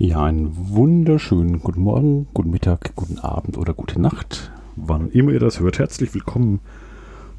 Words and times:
Ja, 0.00 0.24
einen 0.24 0.52
wunderschönen 0.54 1.60
guten 1.60 1.80
Morgen, 1.80 2.28
guten 2.34 2.50
Mittag, 2.50 2.94
guten 2.96 3.18
Abend 3.18 3.56
oder 3.56 3.72
gute 3.72 3.98
Nacht. 3.98 4.50
Wann 4.76 5.10
immer 5.10 5.32
ihr 5.32 5.40
das 5.40 5.60
hört, 5.60 5.78
herzlich 5.78 6.12
willkommen 6.12 6.60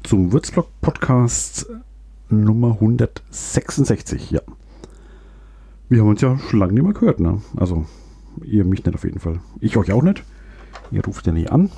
zum 0.02 0.32
Würzblog 0.32 0.66
Podcast 0.80 1.68
Nummer 2.30 2.72
166. 2.72 4.32
Ja. 4.32 4.40
Wir 5.88 6.00
haben 6.00 6.08
uns 6.08 6.20
ja 6.20 6.36
schon 6.38 6.58
lange 6.58 6.72
nicht 6.72 6.82
mehr 6.82 6.94
gehört, 6.94 7.20
ne? 7.20 7.40
Also, 7.56 7.86
ihr 8.44 8.64
mich 8.64 8.84
nicht 8.84 8.94
auf 8.96 9.04
jeden 9.04 9.20
Fall. 9.20 9.38
Ich 9.60 9.76
euch 9.76 9.92
auch 9.92 10.02
nicht. 10.02 10.24
Ihr 10.90 11.04
ruft 11.04 11.26
ja 11.26 11.32
nicht 11.32 11.52
an. 11.52 11.70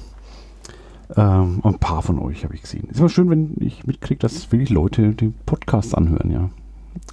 Ähm, 1.17 1.61
ein 1.63 1.79
paar 1.79 2.03
von 2.03 2.19
euch 2.19 2.45
habe 2.45 2.55
ich 2.55 2.63
gesehen. 2.63 2.89
Ist 2.89 2.99
immer 2.99 3.09
schön, 3.09 3.29
wenn 3.29 3.55
ich 3.61 3.87
mitkriege, 3.87 4.19
dass 4.19 4.51
wirklich 4.51 4.71
Leute 4.71 5.15
den 5.15 5.35
Podcast 5.45 5.97
anhören, 5.97 6.31
ja. 6.31 6.51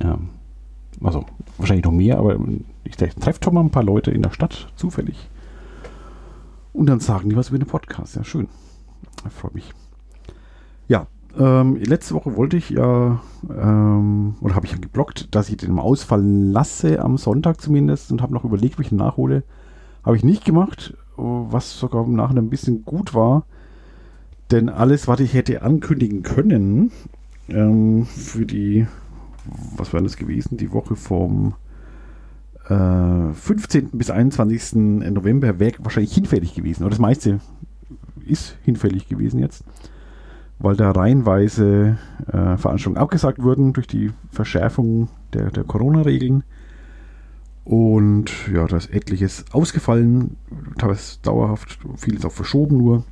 Ähm, 0.02 0.30
also, 1.02 1.26
wahrscheinlich 1.58 1.86
noch 1.86 1.92
mehr, 1.92 2.18
aber 2.18 2.38
ich 2.84 2.96
treffe 2.96 3.40
schon 3.44 3.54
mal 3.54 3.62
ein 3.62 3.72
paar 3.72 3.84
Leute 3.84 4.12
in 4.12 4.22
der 4.22 4.32
Stadt, 4.32 4.72
zufällig. 4.76 5.30
Und 6.74 6.88
dann 6.88 7.00
sagen 7.00 7.30
die 7.30 7.36
was 7.36 7.50
über 7.50 7.60
den 7.60 7.68
Podcast. 7.68 8.16
Ja, 8.16 8.24
schön. 8.24 8.48
Ich 9.26 9.34
freue 9.34 9.52
mich. 9.54 9.74
Ja, 10.88 11.08
ähm, 11.38 11.76
letzte 11.76 12.16
Woche 12.16 12.36
wollte 12.36 12.58
ich 12.58 12.70
ja, 12.70 13.22
ähm, 13.50 14.36
oder 14.42 14.56
habe 14.56 14.66
ich 14.66 14.72
ja 14.72 14.78
geblockt, 14.78 15.34
dass 15.36 15.50
ich 15.50 15.58
den 15.58 15.78
Ausfall 15.78 16.24
lasse, 16.24 17.02
am 17.02 17.18
Sonntag 17.18 17.62
zumindest, 17.62 18.12
und 18.12 18.22
habe 18.22 18.34
noch 18.34 18.46
überlegt, 18.46 18.76
ob 18.76 18.86
ich 18.86 18.92
ihn 18.92 18.98
nachhole. 18.98 19.44
Habe 20.04 20.18
ich 20.18 20.24
nicht 20.24 20.46
gemacht, 20.46 20.94
was 21.18 21.80
sogar 21.80 22.06
im 22.06 22.16
Nachhinein 22.16 22.46
ein 22.46 22.50
bisschen 22.50 22.86
gut 22.86 23.14
war. 23.14 23.46
Denn 24.52 24.70
alles, 24.70 25.08
was 25.08 25.20
ich 25.20 25.34
hätte 25.34 25.62
ankündigen 25.62 26.24
können, 26.24 26.92
ähm, 27.50 28.06
für 28.06 28.46
die, 28.46 28.88
was 29.76 29.94
wäre 29.94 30.04
das 30.04 30.18
gewesen, 30.18 30.58
die 30.58 30.72
Woche 30.72 30.96
vom 30.96 31.54
äh, 32.68 33.34
15. 33.34 33.90
bis 33.94 34.10
21. 34.10 34.76
November 34.76 35.60
wäre 35.60 35.76
wahrscheinlich 35.80 36.14
hinfällig 36.14 36.56
gewesen. 36.56 36.84
Oder 36.84 36.92
das 36.92 37.00
meiste 37.00 37.40
ist 38.26 38.58
hinfällig 38.64 39.08
gewesen 39.08 39.40
jetzt, 39.40 39.64
weil 40.60 40.76
da 40.76 40.92
reihenweise 40.92 41.98
äh, 42.28 42.58
Veranstaltungen 42.58 42.98
abgesagt 42.98 43.42
wurden 43.42 43.74
durch 43.74 43.88
die 43.88 44.12
Verschärfung 44.32 45.10
der, 45.34 45.52
der 45.52 45.64
Corona-Regeln. 45.64 46.44
Und 47.70 48.32
ja, 48.52 48.66
da 48.66 48.78
ist 48.78 48.92
etliches 48.92 49.46
ausgefallen, 49.52 50.38
teilweise 50.80 51.20
dauerhaft, 51.22 51.78
vieles 51.98 52.26
auch 52.26 52.32
verschoben 52.32 52.78
nur. 52.78 53.04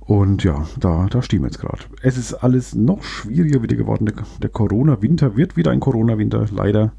Und 0.00 0.42
ja, 0.42 0.66
da, 0.80 1.06
da 1.06 1.22
stehen 1.22 1.42
wir 1.42 1.46
jetzt 1.46 1.60
gerade. 1.60 1.84
Es 2.02 2.18
ist 2.18 2.34
alles 2.34 2.74
noch 2.74 3.04
schwieriger 3.04 3.62
wieder 3.62 3.76
geworden. 3.76 4.06
Der, 4.06 4.16
der 4.42 4.50
Corona-Winter 4.50 5.36
wird 5.36 5.56
wieder 5.56 5.70
ein 5.70 5.78
Corona-Winter, 5.78 6.46
leider 6.50 6.90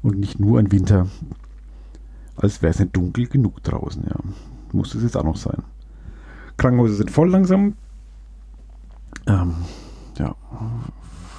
und 0.00 0.18
nicht 0.18 0.40
nur 0.40 0.58
ein 0.58 0.72
Winter. 0.72 1.06
Als 2.36 2.62
wäre 2.62 2.70
es 2.70 2.78
nicht 2.78 2.96
dunkel 2.96 3.26
genug 3.26 3.62
draußen, 3.62 4.04
ja. 4.08 4.16
Muss 4.72 4.94
es 4.94 5.02
jetzt 5.02 5.18
auch 5.18 5.24
noch 5.24 5.36
sein. 5.36 5.62
Krankenhäuser 6.56 6.94
sind 6.94 7.10
voll 7.10 7.28
langsam. 7.28 7.74
Ähm, 9.26 9.54
ja, 10.18 10.34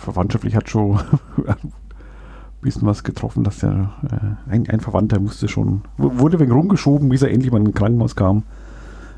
verwandtschaftlich 0.01 0.55
hat 0.55 0.69
schon 0.69 0.99
bisschen 2.61 2.87
was 2.87 3.03
getroffen, 3.03 3.43
dass 3.43 3.59
der 3.59 3.91
äh, 4.03 4.51
ein, 4.51 4.69
ein, 4.69 4.79
Verwandter 4.79 5.19
musste 5.19 5.47
schon, 5.47 5.83
wurde 5.97 6.39
wegen 6.39 6.51
rumgeschoben, 6.51 7.09
bis 7.09 7.21
er 7.21 7.31
endlich 7.31 7.51
mal 7.51 7.61
in 7.61 7.67
ein 7.67 7.73
Krankenhaus 7.73 8.15
kam, 8.15 8.43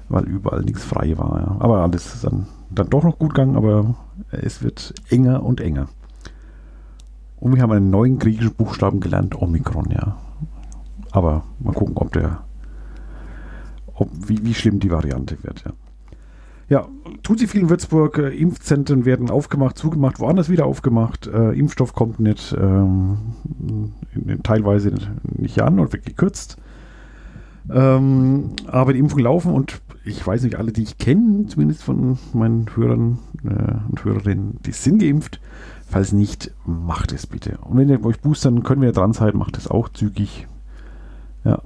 weil 0.10 0.26
überall 0.26 0.62
nichts 0.62 0.84
frei 0.84 1.18
war. 1.18 1.40
Ja. 1.40 1.56
Aber 1.60 1.82
alles 1.82 2.14
ist 2.14 2.24
dann, 2.24 2.48
dann 2.70 2.90
doch 2.90 3.04
noch 3.04 3.18
gut 3.18 3.34
gegangen, 3.34 3.56
aber 3.56 3.96
es 4.32 4.62
wird 4.62 4.94
enger 5.10 5.44
und 5.44 5.62
enger. 5.62 5.88
Und 7.38 7.56
wir 7.56 7.62
haben 7.62 7.72
einen 7.72 7.90
neuen 7.90 8.20
griechischen 8.20 8.54
Buchstaben 8.54 9.00
gelernt, 9.00 9.42
Omikron, 9.42 9.90
ja. 9.92 10.18
Aber 11.12 11.44
mal 11.60 11.74
gucken, 11.74 11.96
ob 11.98 12.12
der, 12.12 12.42
ob, 13.94 14.10
wie, 14.28 14.44
wie 14.44 14.54
schlimm 14.54 14.80
die 14.80 14.92
Variante 14.92 15.38
wird, 15.44 15.64
ja. 15.66 15.72
Ja, 16.70 16.88
tut 17.24 17.40
sich 17.40 17.50
viel 17.50 17.62
in 17.62 17.70
Würzburg. 17.70 18.20
Äh, 18.20 18.30
Impfzentren 18.30 19.04
werden 19.06 19.32
aufgemacht, 19.32 19.78
zugemacht, 19.78 20.20
woanders 20.20 20.50
wieder 20.50 20.66
aufgemacht. 20.68 21.26
Äh, 21.28 21.52
Impfstoff 21.54 21.94
kommt 21.94 22.20
nicht, 22.20 22.56
ähm, 22.60 23.18
in, 24.14 24.30
in, 24.30 24.44
teilweise 24.44 24.94
nicht 25.36 25.62
an 25.62 25.80
und 25.80 25.92
wird 25.92 26.06
gekürzt. 26.06 26.58
Ähm, 27.72 28.52
aber 28.68 28.94
die 28.94 29.00
Impfungen 29.00 29.26
laufen 29.26 29.52
und 29.52 29.82
ich 30.06 30.26
weiß 30.26 30.44
nicht, 30.44 30.56
alle, 30.56 30.72
die 30.72 30.84
ich 30.84 30.98
kenne, 30.98 31.46
zumindest 31.48 31.84
von 31.84 32.18
meinen 32.34 32.68
Hörern 32.76 33.20
äh, 33.44 33.90
und 33.90 34.04
Hörerinnen, 34.04 34.60
die 34.66 34.72
sind 34.72 35.02
geimpft. 35.02 35.42
Falls 35.88 36.12
nicht, 36.12 36.54
macht 36.66 37.12
es 37.12 37.26
bitte. 37.26 37.58
Und 37.64 37.78
wenn 37.78 37.90
ihr 37.90 38.04
euch 38.06 38.20
boostern, 38.22 38.62
können 38.62 38.84
wir 38.84 38.92
dran 38.92 39.14
sein, 39.14 39.36
macht 39.36 39.58
es 39.58 39.68
auch 39.68 39.90
zügig. 39.90 40.48
Ja. 41.44 41.62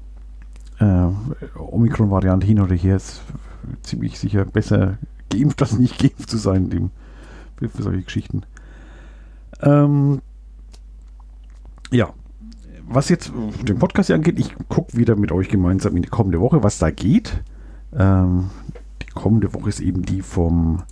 Äh, 0.79 1.11
Omikron-Variante 1.59 2.47
hin 2.47 2.61
oder 2.61 2.73
her 2.73 2.95
ist 2.95 3.21
ziemlich 3.81 4.19
sicher 4.19 4.45
besser 4.45 4.97
geimpft 5.29 5.61
als 5.61 5.77
nicht 5.77 5.99
geimpft 5.99 6.29
zu 6.29 6.37
sein, 6.37 6.69
dem, 6.69 6.91
für 7.57 7.83
solche 7.83 8.03
Geschichten. 8.03 8.43
Ähm, 9.61 10.21
ja, 11.91 12.13
was 12.85 13.09
jetzt 13.09 13.31
den 13.63 13.79
Podcast 13.79 14.07
hier 14.07 14.15
angeht, 14.15 14.39
ich 14.39 14.55
gucke 14.67 14.97
wieder 14.97 15.15
mit 15.15 15.31
euch 15.31 15.49
gemeinsam 15.49 15.95
in 15.95 16.03
die 16.03 16.09
kommende 16.09 16.41
Woche, 16.41 16.63
was 16.63 16.79
da 16.79 16.91
geht. 16.91 17.43
Ähm, 17.95 18.49
die 19.01 19.07
kommende 19.13 19.53
Woche 19.53 19.69
ist 19.69 19.79
eben 19.79 20.03
die 20.03 20.21
vom, 20.21 20.83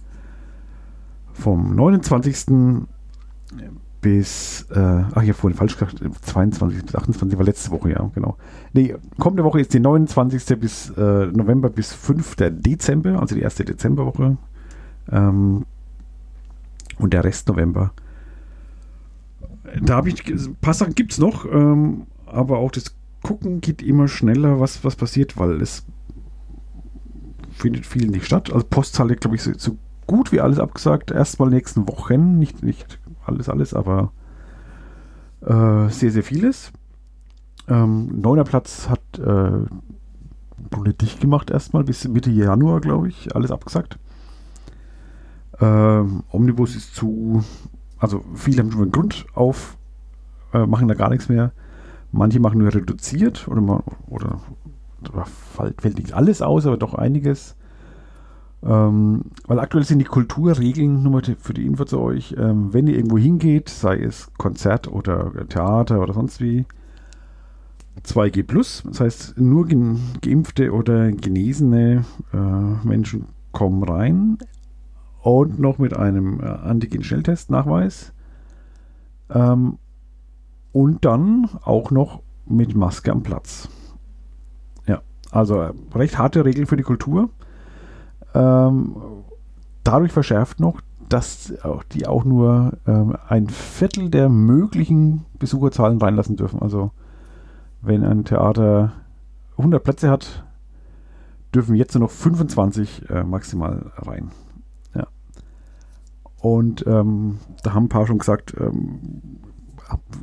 vom 1.33 1.75
29 1.75 2.45
bis, 4.01 4.65
äh, 4.71 4.79
ach, 4.79 5.21
ich 5.21 5.29
habe 5.29 5.33
vorhin 5.33 5.57
falsch 5.57 5.77
gesagt, 5.77 6.01
22 6.21 6.83
bis 6.83 6.95
28 6.95 7.37
war 7.37 7.45
letzte 7.45 7.71
Woche, 7.71 7.91
ja, 7.91 8.09
genau. 8.15 8.35
Nee, 8.73 8.95
kommende 9.19 9.43
Woche 9.43 9.61
ist 9.61 9.73
die 9.73 9.79
29. 9.79 10.59
bis 10.59 10.89
äh, 10.97 11.27
November 11.27 11.69
bis 11.69 11.93
5. 11.93 12.35
Dezember, 12.49 13.19
also 13.19 13.35
die 13.35 13.41
erste 13.41 13.63
Dezemberwoche. 13.63 14.37
Ähm, 15.11 15.65
und 16.97 17.13
der 17.13 17.23
Rest 17.23 17.47
November. 17.47 17.93
Da 19.81 19.95
habe 19.95 20.09
ich, 20.09 20.27
ein 20.27 20.55
paar 20.61 20.73
Sachen 20.73 20.95
gibt 20.95 21.13
es 21.13 21.19
noch, 21.19 21.45
ähm, 21.45 22.07
aber 22.25 22.57
auch 22.57 22.71
das 22.71 22.95
Gucken 23.21 23.61
geht 23.61 23.83
immer 23.83 24.07
schneller, 24.07 24.59
was, 24.59 24.83
was 24.83 24.95
passiert, 24.95 25.37
weil 25.37 25.61
es 25.61 25.85
findet 27.51 27.85
viel 27.85 28.07
nicht 28.07 28.25
statt. 28.25 28.51
Also 28.51 28.65
Posthalle, 28.67 29.15
glaube 29.15 29.35
ich, 29.35 29.43
so, 29.43 29.51
so 29.55 29.77
gut 30.07 30.31
wie 30.31 30.41
alles 30.41 30.57
abgesagt. 30.57 31.11
Erstmal 31.11 31.49
nächsten 31.49 31.87
Wochen, 31.87 32.39
nicht, 32.39 32.63
nicht 32.63 32.99
alles, 33.25 33.49
alles, 33.49 33.73
aber 33.73 34.11
äh, 35.41 35.89
sehr, 35.89 36.11
sehr 36.11 36.23
vieles. 36.23 36.71
Ähm, 37.67 38.21
neuner 38.21 38.43
Platz 38.43 38.89
hat 38.89 39.01
äh, 39.19 39.65
Brunne 40.69 40.93
dicht 40.93 41.19
gemacht 41.19 41.49
erstmal 41.51 41.83
bis 41.83 42.07
Mitte 42.07 42.29
Januar, 42.29 42.81
glaube 42.81 43.07
ich, 43.07 43.35
alles 43.35 43.51
abgesagt. 43.51 43.97
Ähm, 45.59 46.23
Omnibus 46.31 46.75
ist 46.75 46.95
zu, 46.95 47.43
also 47.97 48.23
viele 48.35 48.61
haben 48.61 48.71
schon 48.71 48.81
einen 48.81 48.91
Grund 48.91 49.25
auf, 49.33 49.77
äh, 50.53 50.65
machen 50.65 50.87
da 50.87 50.95
gar 50.95 51.09
nichts 51.09 51.29
mehr. 51.29 51.51
Manche 52.11 52.39
machen 52.39 52.59
nur 52.59 52.73
reduziert 52.73 53.47
oder, 53.47 53.83
oder, 54.07 54.41
oder 55.13 55.25
fällt 55.77 55.97
nicht 55.97 56.13
alles 56.13 56.41
aus, 56.41 56.65
aber 56.65 56.77
doch 56.77 56.93
einiges. 56.93 57.55
Ähm, 58.63 59.23
weil 59.47 59.59
aktuell 59.59 59.83
sind 59.83 59.99
die 59.99 60.05
Kulturregeln, 60.05 61.01
nur 61.01 61.11
mal 61.11 61.21
für 61.39 61.53
die 61.53 61.65
Info 61.65 61.83
zu 61.85 61.99
euch, 61.99 62.35
ähm, 62.37 62.73
wenn 62.73 62.87
ihr 62.87 62.95
irgendwo 62.95 63.17
hingeht, 63.17 63.69
sei 63.69 63.99
es 63.99 64.31
Konzert 64.37 64.87
oder 64.87 65.31
Theater 65.47 65.99
oder 65.99 66.13
sonst 66.13 66.41
wie, 66.41 66.65
2G 68.03 68.43
plus, 68.43 68.83
das 68.85 68.99
heißt 68.99 69.37
nur 69.37 69.67
geimpfte 69.67 70.71
oder 70.71 71.11
genesene 71.11 72.05
äh, 72.33 72.87
Menschen 72.87 73.25
kommen 73.51 73.83
rein 73.83 74.37
und 75.21 75.59
noch 75.59 75.77
mit 75.77 75.95
einem 75.95 76.39
äh, 76.39 76.45
Antigen-Schnelltest-Nachweis 76.45 78.13
ähm, 79.29 79.77
und 80.71 81.05
dann 81.05 81.49
auch 81.63 81.91
noch 81.91 82.21
mit 82.45 82.75
Maske 82.75 83.11
am 83.11 83.23
Platz. 83.23 83.69
Ja, 84.87 85.01
also 85.31 85.59
äh, 85.61 85.73
recht 85.93 86.17
harte 86.17 86.45
Regeln 86.45 86.65
für 86.65 86.77
die 86.77 86.83
Kultur. 86.83 87.29
Ähm, 88.33 88.95
dadurch 89.83 90.11
verschärft 90.11 90.59
noch, 90.59 90.81
dass 91.09 91.53
die 91.91 92.07
auch 92.07 92.23
nur 92.23 92.77
ähm, 92.87 93.17
ein 93.27 93.49
Viertel 93.49 94.09
der 94.09 94.29
möglichen 94.29 95.25
Besucherzahlen 95.39 95.97
reinlassen 95.97 96.37
dürfen. 96.37 96.61
Also 96.61 96.91
wenn 97.81 98.05
ein 98.05 98.23
Theater 98.23 98.93
100 99.57 99.83
Plätze 99.83 100.09
hat, 100.09 100.45
dürfen 101.53 101.75
jetzt 101.75 101.93
nur 101.95 102.03
noch 102.03 102.11
25 102.11 103.09
äh, 103.09 103.23
maximal 103.23 103.91
rein. 103.97 104.31
Ja. 104.95 105.07
Und 106.37 106.85
ähm, 106.87 107.39
da 107.63 107.73
haben 107.73 107.85
ein 107.85 107.89
paar 107.89 108.07
schon 108.07 108.19
gesagt, 108.19 108.55
ähm, 108.57 109.11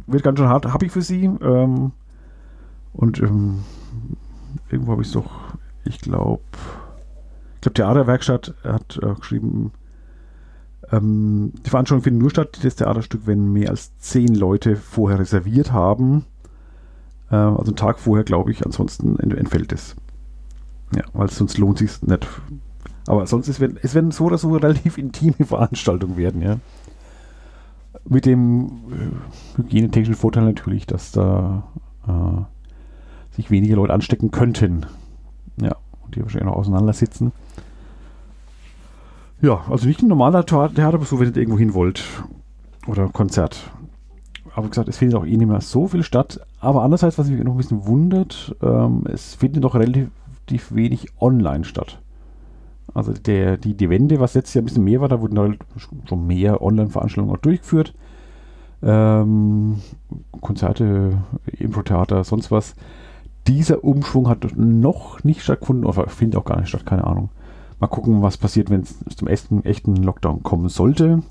wird 0.07 0.23
ganz 0.23 0.39
schön 0.39 0.49
hart, 0.49 0.73
habe 0.73 0.87
ich 0.87 0.93
für 0.93 1.03
sie. 1.03 1.25
Ähm, 1.25 1.93
und 2.95 3.21
ähm, 3.21 3.65
irgendwo 4.71 4.93
habe 4.93 5.03
ich 5.03 5.09
es 5.09 5.13
doch 5.15 5.59
ich 5.89 6.01
glaube, 6.01 6.43
ich 7.59 7.63
glaube, 7.63 7.75
Theaterwerkstatt 7.75 8.55
hat 8.63 9.01
äh, 9.03 9.15
geschrieben, 9.15 9.73
ähm, 10.93 11.53
die 11.67 11.71
Veranstaltung 11.71 12.05
findet 12.05 12.23
nur 12.23 12.31
statt, 12.31 12.61
das 12.63 12.77
Theaterstück, 12.77 13.23
wenn 13.25 13.53
mehr 13.53 13.71
als 13.71 13.99
zehn 13.99 14.33
Leute 14.33 14.77
vorher 14.77 15.19
reserviert 15.19 15.73
haben. 15.73 16.25
Äh, 17.33 17.35
also 17.35 17.65
einen 17.65 17.77
Tag 17.77 17.99
vorher, 17.99 18.25
glaube 18.25 18.53
ich, 18.53 18.65
ansonsten 18.65 19.19
entfällt 19.19 19.73
es. 19.73 19.97
Ja, 20.95 21.03
weil 21.15 21.29
sonst 21.31 21.59
lohnt 21.59 21.81
es 21.83 21.97
sich 21.97 22.09
nicht. 22.09 22.29
Aber 23.09 23.27
sonst 23.27 23.49
ist, 23.49 23.61
es 23.61 23.95
werden 23.95 24.13
so 24.13 24.27
oder 24.27 24.39
so 24.39 24.53
relativ 24.57 24.97
intime 24.97 25.45
Veranstaltungen 25.45 26.17
werden, 26.17 26.41
ja. 26.41 26.59
Mit 28.05 28.25
dem 28.25 28.67
äh, 28.67 29.59
hygienetechnischen 29.61 30.15
Vorteil 30.15 30.45
natürlich, 30.45 30.87
dass 30.87 31.11
da 31.11 31.65
äh, 32.07 33.35
sich 33.35 33.51
weniger 33.51 33.75
Leute 33.75 33.95
anstecken 33.95 34.31
könnten. 34.31 34.87
Ja, 35.61 35.75
die 36.15 36.23
wahrscheinlich 36.23 36.49
noch 36.49 36.57
auseinander 36.57 36.93
sitzen. 36.93 37.33
Ja, 39.41 39.61
also 39.71 39.87
nicht 39.87 40.03
ein 40.03 40.09
normaler 40.09 40.45
Theaterbesuch, 40.45 41.21
wenn 41.21 41.29
ihr 41.29 41.37
irgendwo 41.37 41.59
hin 41.59 41.75
wollt. 41.75 42.05
Oder 42.87 43.09
Konzert. 43.09 43.71
Aber 44.55 44.67
wie 44.67 44.71
gesagt, 44.71 44.89
es 44.89 44.97
findet 44.97 45.17
auch 45.17 45.27
eh 45.27 45.37
nicht 45.37 45.47
mehr 45.47 45.61
so 45.61 45.87
viel 45.87 46.03
statt. 46.03 46.41
Aber 46.61 46.83
andererseits, 46.83 47.19
was 47.19 47.29
mich 47.29 47.43
noch 47.45 47.53
ein 47.53 47.59
bisschen 47.59 47.87
wundert, 47.87 48.57
ähm, 48.63 49.05
es 49.07 49.35
findet 49.35 49.63
noch 49.63 49.75
relativ 49.75 50.11
wenig 50.75 51.09
online 51.21 51.65
statt. 51.65 52.01
Also 52.95 53.13
der, 53.13 53.59
die, 53.59 53.75
die 53.75 53.91
Wende, 53.91 54.19
was 54.19 54.35
letztes 54.35 54.55
Jahr 54.55 54.63
ein 54.63 54.67
bisschen 54.67 54.85
mehr 54.85 55.01
war, 55.01 55.09
da 55.09 55.21
wurden 55.21 55.59
schon 56.07 56.27
mehr 56.27 56.63
Online-Veranstaltungen 56.63 57.37
auch 57.37 57.41
durchgeführt. 57.41 57.95
Ähm, 58.83 59.81
Konzerte, 60.41 61.19
Impro-Theater, 61.59 62.25
sonst 62.25 62.51
was. 62.51 62.75
Dieser 63.49 63.83
Umschwung 63.83 64.29
hat 64.29 64.47
noch 64.57 65.25
nicht 65.25 65.43
stattgefunden, 65.43 65.87
oder 65.87 66.07
findet 66.09 66.39
auch 66.39 66.45
gar 66.45 66.61
nicht 66.61 66.69
statt, 66.69 66.85
keine 66.85 67.05
Ahnung. 67.05 67.31
Mal 67.81 67.87
gucken, 67.87 68.23
was 68.23 68.37
passiert, 68.37 68.69
wenn 68.71 68.83
es 68.83 68.99
zum 69.17 69.27
echten, 69.27 69.65
echten 69.65 69.97
Lockdown 69.97 70.43
kommen 70.43 70.69
sollte. 70.69 71.23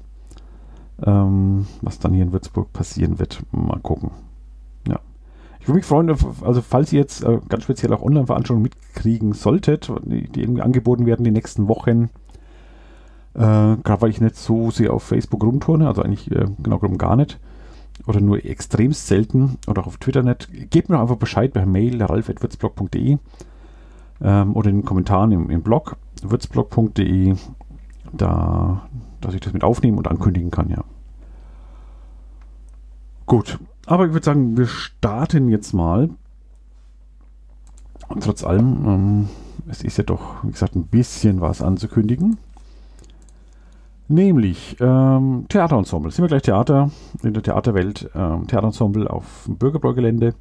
Ähm, 1.05 1.67
was 1.81 1.99
dann 1.99 2.13
hier 2.13 2.23
in 2.23 2.33
Würzburg 2.33 2.73
passieren 2.73 3.19
wird. 3.19 3.43
Mal 3.51 3.79
gucken. 3.81 4.09
Ja. 4.87 4.99
Ich 5.59 5.67
würde 5.67 5.75
mich 5.75 5.85
freuen, 5.85 6.09
also 6.09 6.61
falls 6.63 6.91
ihr 6.91 7.01
jetzt 7.01 7.23
äh, 7.23 7.39
ganz 7.49 7.63
speziell 7.63 7.93
auch 7.93 8.01
Online-Veranstaltungen 8.01 8.63
mitkriegen 8.63 9.33
solltet, 9.33 9.91
die, 10.05 10.27
die, 10.27 10.41
irgendwie 10.41 10.63
angeboten 10.63 11.05
werden 11.05 11.23
die 11.23 11.31
nächsten 11.31 11.67
Wochen. 11.67 12.09
Äh, 13.35 13.75
Gerade 13.83 14.01
weil 14.01 14.09
ich 14.09 14.21
nicht 14.21 14.37
so 14.37 14.71
sehr 14.71 14.91
auf 14.91 15.03
Facebook 15.03 15.43
rumturne, 15.43 15.87
also 15.87 16.01
eigentlich 16.01 16.31
äh, 16.31 16.45
genau 16.63 16.79
genommen 16.79 16.97
gar 16.97 17.15
nicht. 17.15 17.39
Oder 18.05 18.21
nur 18.21 18.45
extremst 18.45 19.07
selten 19.07 19.57
oder 19.67 19.81
auch 19.81 19.87
auf 19.87 19.97
Twitter 19.97 20.23
nicht. 20.23 20.49
Gebt 20.69 20.89
mir 20.89 20.99
einfach 20.99 21.17
Bescheid 21.17 21.51
per 21.53 21.65
Mail, 21.65 22.01
ralf.würzblog.de 22.01 23.17
ähm, 24.21 24.55
oder 24.55 24.69
in 24.69 24.77
den 24.77 24.85
Kommentaren 24.85 25.31
im, 25.31 25.49
im 25.49 25.61
Blog 25.61 25.97
würzblog.de, 26.21 27.35
da, 28.13 28.87
dass 29.21 29.33
ich 29.33 29.41
das 29.41 29.53
mit 29.53 29.63
aufnehmen 29.63 29.97
und 29.97 30.07
ankündigen 30.07 30.51
kann, 30.51 30.69
ja. 30.69 30.83
Gut, 33.25 33.59
aber 33.85 34.05
ich 34.05 34.13
würde 34.13 34.25
sagen, 34.25 34.57
wir 34.57 34.67
starten 34.67 35.49
jetzt 35.49 35.73
mal. 35.73 36.09
Und 38.07 38.23
trotz 38.23 38.43
allem, 38.43 38.85
ähm, 38.85 39.29
es 39.67 39.83
ist 39.83 39.97
ja 39.97 40.03
doch, 40.03 40.43
wie 40.43 40.51
gesagt, 40.51 40.75
ein 40.75 40.87
bisschen 40.87 41.41
was 41.41 41.61
anzukündigen. 41.61 42.37
Nämlich 44.09 44.77
ähm, 44.79 45.45
Theaterensemble. 45.49 46.11
Sind 46.11 46.23
wir 46.23 46.29
gleich 46.29 46.43
Theater 46.43 46.91
in 47.23 47.33
der 47.33 47.43
Theaterwelt? 47.43 48.09
Ähm, 48.15 48.47
Theaterensemble 48.47 49.09
auf 49.09 49.43
dem 49.45 49.57
Bürgerbräugelände. 49.57 50.33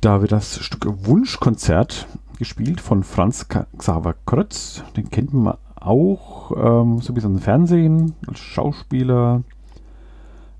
Da 0.00 0.20
wird 0.20 0.32
das 0.32 0.58
Stück 0.60 0.86
Wunschkonzert 1.06 2.06
gespielt 2.38 2.80
von 2.80 3.02
Franz 3.02 3.46
Xaver 3.48 4.14
Krötz. 4.24 4.84
Den 4.96 5.10
kennt 5.10 5.34
man 5.34 5.56
auch 5.74 6.52
ähm, 6.52 7.00
so 7.00 7.12
ein 7.12 7.14
bisschen 7.14 7.34
im 7.34 7.40
Fernsehen 7.40 8.14
als 8.26 8.38
Schauspieler. 8.38 9.42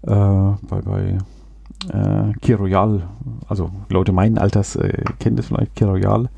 Äh, 0.03 0.11
bei 0.11 0.83
bei 0.85 1.19
äh, 1.89 2.33
Kir 2.41 2.59
Royal, 2.59 3.09
also 3.49 3.71
Leute 3.89 4.13
meinen 4.13 4.39
Alters 4.39 4.77
äh, 4.77 5.05
kennen 5.19 5.37
das 5.37 5.47
vielleicht, 5.47 5.77
Kir 5.77 5.89
Royal 5.89 6.29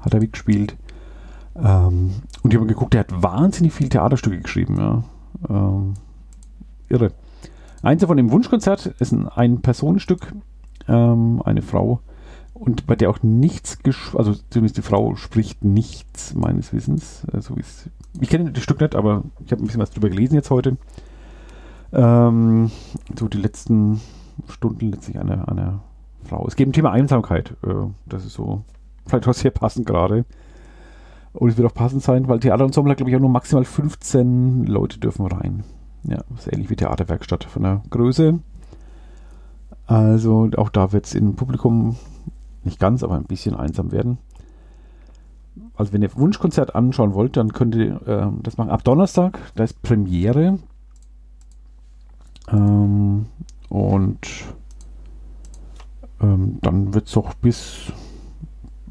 hat 0.00 0.14
er 0.14 0.20
mitgespielt. 0.20 0.76
Ähm, 1.56 2.10
und 2.42 2.52
ich 2.52 2.56
habe 2.56 2.66
geguckt, 2.66 2.94
der 2.94 3.00
hat 3.00 3.22
wahnsinnig 3.22 3.72
viele 3.72 3.88
Theaterstücke 3.88 4.40
geschrieben. 4.40 4.76
Ja. 4.78 5.02
Ähm, 5.48 5.94
irre. 6.88 7.12
Eins 7.82 8.00
davon 8.00 8.18
im 8.18 8.30
Wunschkonzert 8.30 8.86
ist 8.98 9.12
ein 9.12 9.28
Ein-Personenstück. 9.28 10.32
Ähm, 10.88 11.42
eine 11.44 11.62
Frau 11.62 12.00
und 12.54 12.86
bei 12.86 12.94
der 12.94 13.10
auch 13.10 13.22
nichts, 13.22 13.78
also 14.14 14.32
zumindest 14.48 14.76
die 14.76 14.82
Frau 14.82 15.16
spricht 15.16 15.64
nichts 15.64 16.34
meines 16.34 16.72
Wissens. 16.72 17.26
Also 17.32 17.56
ich 18.20 18.28
kenne 18.30 18.52
das 18.52 18.62
Stück 18.62 18.80
nicht, 18.80 18.94
aber 18.94 19.24
ich 19.44 19.50
habe 19.50 19.62
ein 19.62 19.66
bisschen 19.66 19.80
was 19.80 19.90
drüber 19.90 20.08
gelesen 20.08 20.34
jetzt 20.34 20.50
heute. 20.50 20.76
Ähm, 21.92 22.70
so 23.18 23.28
die 23.28 23.38
letzten 23.38 24.00
Stunden 24.48 24.90
letztlich 24.90 25.18
einer, 25.18 25.48
einer 25.48 25.80
Frau. 26.22 26.46
Es 26.46 26.54
geht 26.54 26.68
um 26.68 26.72
Thema 26.72 26.92
Einsamkeit. 26.92 27.56
Äh, 27.66 27.88
das 28.06 28.24
ist 28.24 28.34
so 28.34 28.64
vielleicht 29.06 29.26
auch 29.26 29.34
sehr 29.34 29.50
passend 29.50 29.84
gerade. 29.84 30.24
Und 31.34 31.50
es 31.50 31.56
wird 31.56 31.68
auch 31.68 31.74
passend 31.74 32.02
sein, 32.02 32.28
weil 32.28 32.38
Theaterensemble 32.38 32.92
hat, 32.92 32.98
glaube 32.98 33.10
ich, 33.10 33.16
auch 33.16 33.20
nur 33.20 33.28
maximal 33.28 33.64
15 33.64 34.66
Leute 34.66 35.00
dürfen 35.00 35.26
rein. 35.26 35.64
Ja, 36.04 36.22
ist 36.36 36.52
ähnlich 36.52 36.70
wie 36.70 36.76
Theaterwerkstatt 36.76 37.44
von 37.44 37.64
der 37.64 37.82
Größe. 37.90 38.38
Also 39.86 40.48
auch 40.56 40.70
da 40.70 40.92
wird 40.92 41.06
es 41.06 41.14
im 41.14 41.34
Publikum 41.34 41.96
nicht 42.62 42.78
ganz, 42.78 43.02
aber 43.02 43.16
ein 43.16 43.24
bisschen 43.24 43.54
einsam 43.56 43.90
werden. 43.90 44.18
Also 45.76 45.92
wenn 45.92 46.02
ihr 46.02 46.14
Wunschkonzert 46.14 46.74
anschauen 46.74 47.14
wollt, 47.14 47.36
dann 47.36 47.52
könnt 47.52 47.74
ihr 47.74 48.06
äh, 48.06 48.30
das 48.42 48.56
machen. 48.56 48.70
Ab 48.70 48.84
Donnerstag, 48.84 49.38
da 49.56 49.64
ist 49.64 49.82
Premiere. 49.82 50.58
Ähm, 52.48 53.26
und 53.68 54.28
ähm, 56.20 56.58
dann 56.62 56.94
wird 56.94 57.08
es 57.08 57.16
auch 57.16 57.34
bis 57.34 57.92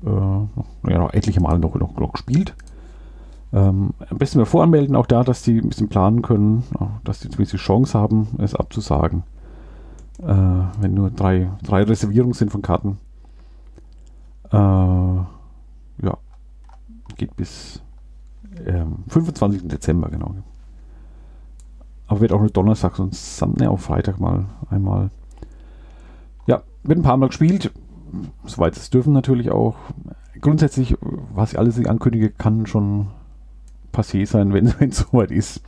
äh, 0.06 0.90
ja, 0.92 0.98
noch 1.00 1.14
etliche 1.14 1.42
Male 1.42 1.60
noch, 1.60 1.76
noch, 1.76 1.96
noch 1.96 2.14
gespielt. 2.14 2.56
Ähm, 3.54 3.94
am 4.10 4.18
besten 4.18 4.40
wir 4.40 4.46
voranmelden, 4.46 4.96
auch 4.96 5.06
da, 5.06 5.24
dass 5.24 5.44
die 5.44 5.60
ein 5.60 5.70
bisschen 5.70 5.90
planen 5.90 6.24
können, 6.24 6.64
dass 7.04 7.20
die 7.20 7.30
zumindest 7.30 7.54
die 7.54 7.58
Chance 7.58 7.98
haben, 7.98 8.30
es 8.40 8.56
abzusagen. 8.56 9.24
Äh, 10.20 10.34
wenn 10.80 10.94
nur 10.94 11.12
drei, 11.12 11.50
drei 11.64 11.84
Reservierungen 11.84 12.34
sind 12.34 12.52
von 12.52 12.62
Karten. 12.62 12.98
Äh, 14.52 14.58
ja, 14.58 16.18
geht 17.18 17.36
bis 17.36 17.82
ähm, 18.66 19.04
25. 19.08 19.68
Dezember, 19.68 20.10
genau. 20.10 20.36
Aber 22.08 22.22
wird 22.22 22.32
auch 22.32 22.40
nur 22.40 22.50
Donnerstag 22.50 23.00
und 23.00 23.16
Sunday 23.16 23.68
auch 23.68 23.80
Freitag 23.80 24.20
mal 24.20 24.46
einmal. 24.70 25.10
Ja, 26.48 26.62
wird 26.84 27.00
ein 27.00 27.04
paar 27.04 27.18
Mal 27.18 27.28
gespielt. 27.28 27.72
Soweit 28.46 28.78
es 28.78 28.90
dürfen 28.90 29.14
natürlich 29.14 29.52
auch. 29.52 29.76
Grundsätzlich, 30.42 30.96
was 31.34 31.54
ich 31.54 31.60
alles 31.60 31.84
ankündige, 31.86 32.30
kann 32.30 32.66
schon 32.66 33.08
passé 33.94 34.26
sein, 34.26 34.54
wenn 34.54 34.68
es 34.90 34.98
soweit 34.98 35.32
ist. 35.32 35.62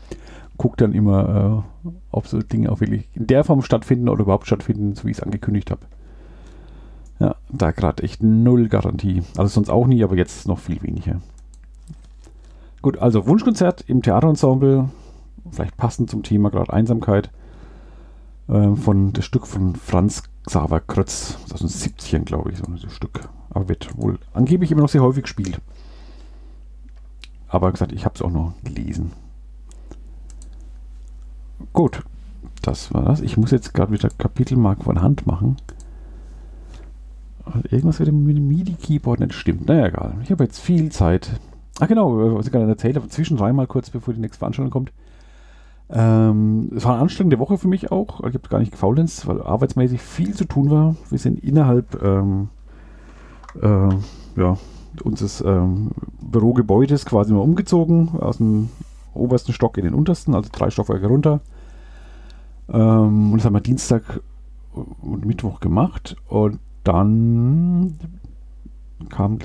Guckt 0.58 0.80
dann 0.82 0.94
immer, 0.94 1.64
äh, 1.86 1.90
ob 2.12 2.28
so 2.28 2.40
Dinge 2.40 2.72
auch 2.72 2.80
wirklich 2.80 3.10
in 3.14 3.28
der 3.28 3.44
Form 3.44 3.62
stattfinden 3.62 4.10
oder 4.10 4.22
überhaupt 4.22 4.48
stattfinden, 4.48 4.96
so 4.96 5.04
wie 5.06 5.12
ich 5.12 5.18
es 5.18 5.24
angekündigt 5.24 5.72
habe. 5.72 5.82
Ja, 7.20 7.36
da 7.50 7.72
gerade 7.72 8.04
echt 8.04 8.24
null 8.24 8.68
Garantie. 8.68 9.24
Also 9.38 9.48
sonst 9.54 9.70
auch 9.70 9.88
nie, 9.88 10.04
aber 10.04 10.16
jetzt 10.16 10.48
noch 10.48 10.60
viel 10.60 10.82
weniger. 10.82 11.22
Gut, 12.82 12.98
also 12.98 13.26
Wunschkonzert 13.26 13.84
im 13.88 14.02
Theaterensemble, 14.02 14.90
vielleicht 15.50 15.78
passend 15.78 16.10
zum 16.10 16.24
Thema 16.24 16.52
gerade 16.52 16.72
Einsamkeit, 16.72 17.32
äh, 18.48 18.76
von 18.76 19.14
das 19.14 19.26
Stück 19.26 19.48
von 19.48 19.76
Franz 19.76 20.24
Xaver 20.46 20.80
Krötz, 20.80 21.38
aus 21.52 21.60
den 21.60 21.70
70ern, 21.70 22.24
glaube 22.24 22.52
ich, 22.52 22.58
so 22.58 22.66
ein 22.66 22.78
Stück. 22.90 23.28
Aber 23.50 23.70
wird 23.70 23.98
wohl 23.98 24.20
angeblich 24.34 24.72
immer 24.72 24.82
noch 24.82 24.90
sehr 24.90 25.02
häufig 25.02 25.24
gespielt. 25.24 25.60
Aber 27.48 27.72
gesagt, 27.72 27.92
ich 27.92 28.06
habe 28.06 28.16
es 28.16 28.22
auch 28.22 28.32
noch 28.32 28.54
gelesen. 28.64 29.12
Gut, 31.74 32.04
das 32.62 32.94
war 32.94 33.04
das. 33.04 33.22
Ich 33.22 33.38
muss 33.38 33.52
jetzt 33.52 33.74
gerade 33.74 33.92
wieder 33.92 34.10
Kapitelmark 34.10 34.84
von 34.84 35.02
Hand 35.02 35.26
machen. 35.26 35.58
Irgendwas 37.70 38.00
mit 38.00 38.08
dem 38.08 38.26
MIDI-Keyboard 38.26 39.20
nicht 39.20 39.34
stimmt. 39.34 39.68
Naja, 39.68 39.88
egal. 39.88 40.16
Ich 40.24 40.32
habe 40.32 40.44
jetzt 40.44 40.60
viel 40.60 40.92
Zeit. 40.92 41.40
Ach 41.80 41.88
genau, 41.88 42.36
was 42.36 42.48
ich 42.48 42.52
gerade 42.52 42.68
erzählt 42.68 42.96
habe, 42.96 43.08
zwischendrin 43.08 43.56
mal 43.56 43.68
kurz, 43.68 43.90
bevor 43.90 44.14
die 44.14 44.20
nächste 44.20 44.40
Veranstaltung 44.40 44.72
kommt. 44.72 44.92
Ähm, 45.90 46.72
es 46.76 46.84
war 46.84 46.94
eine 46.94 47.02
anstrengende 47.02 47.40
Woche 47.40 47.58
für 47.58 47.68
mich 47.68 47.92
auch. 47.92 48.20
Ich 48.22 48.34
habe 48.34 48.50
gar 48.50 48.60
nicht 48.60 48.72
gefaulenzt, 48.72 49.28
weil 49.28 49.42
arbeitsmäßig 49.42 50.02
viel 50.02 50.34
zu 50.34 50.46
tun 50.46 50.70
war. 50.72 50.96
Wir 51.10 51.20
sind 51.20 51.44
innerhalb 51.44 52.02
ähm, 52.04 52.50
äh, 53.62 53.96
ja, 54.38 54.58
unseres 55.04 55.42
ähm, 55.42 55.92
Bürogebäudes 56.22 57.06
quasi 57.06 57.34
mal 57.34 57.40
umgezogen, 57.40 58.10
aus 58.20 58.38
dem 58.38 58.70
obersten 59.14 59.54
Stock 59.54 59.78
in 59.78 59.86
den 59.86 59.94
untersten, 59.94 60.34
also 60.34 60.50
drei 60.52 60.70
Stockwerke 60.70 61.08
runter. 61.08 61.42
Ähm, 62.70 63.32
und 63.32 63.38
das 63.38 63.46
haben 63.46 63.54
wir 63.54 63.62
Dienstag 63.62 64.22
und 64.74 65.26
Mittwoch 65.26 65.60
gemacht. 65.60 66.16
Und 66.28 66.60
dann 66.84 67.98
kam 69.10 69.40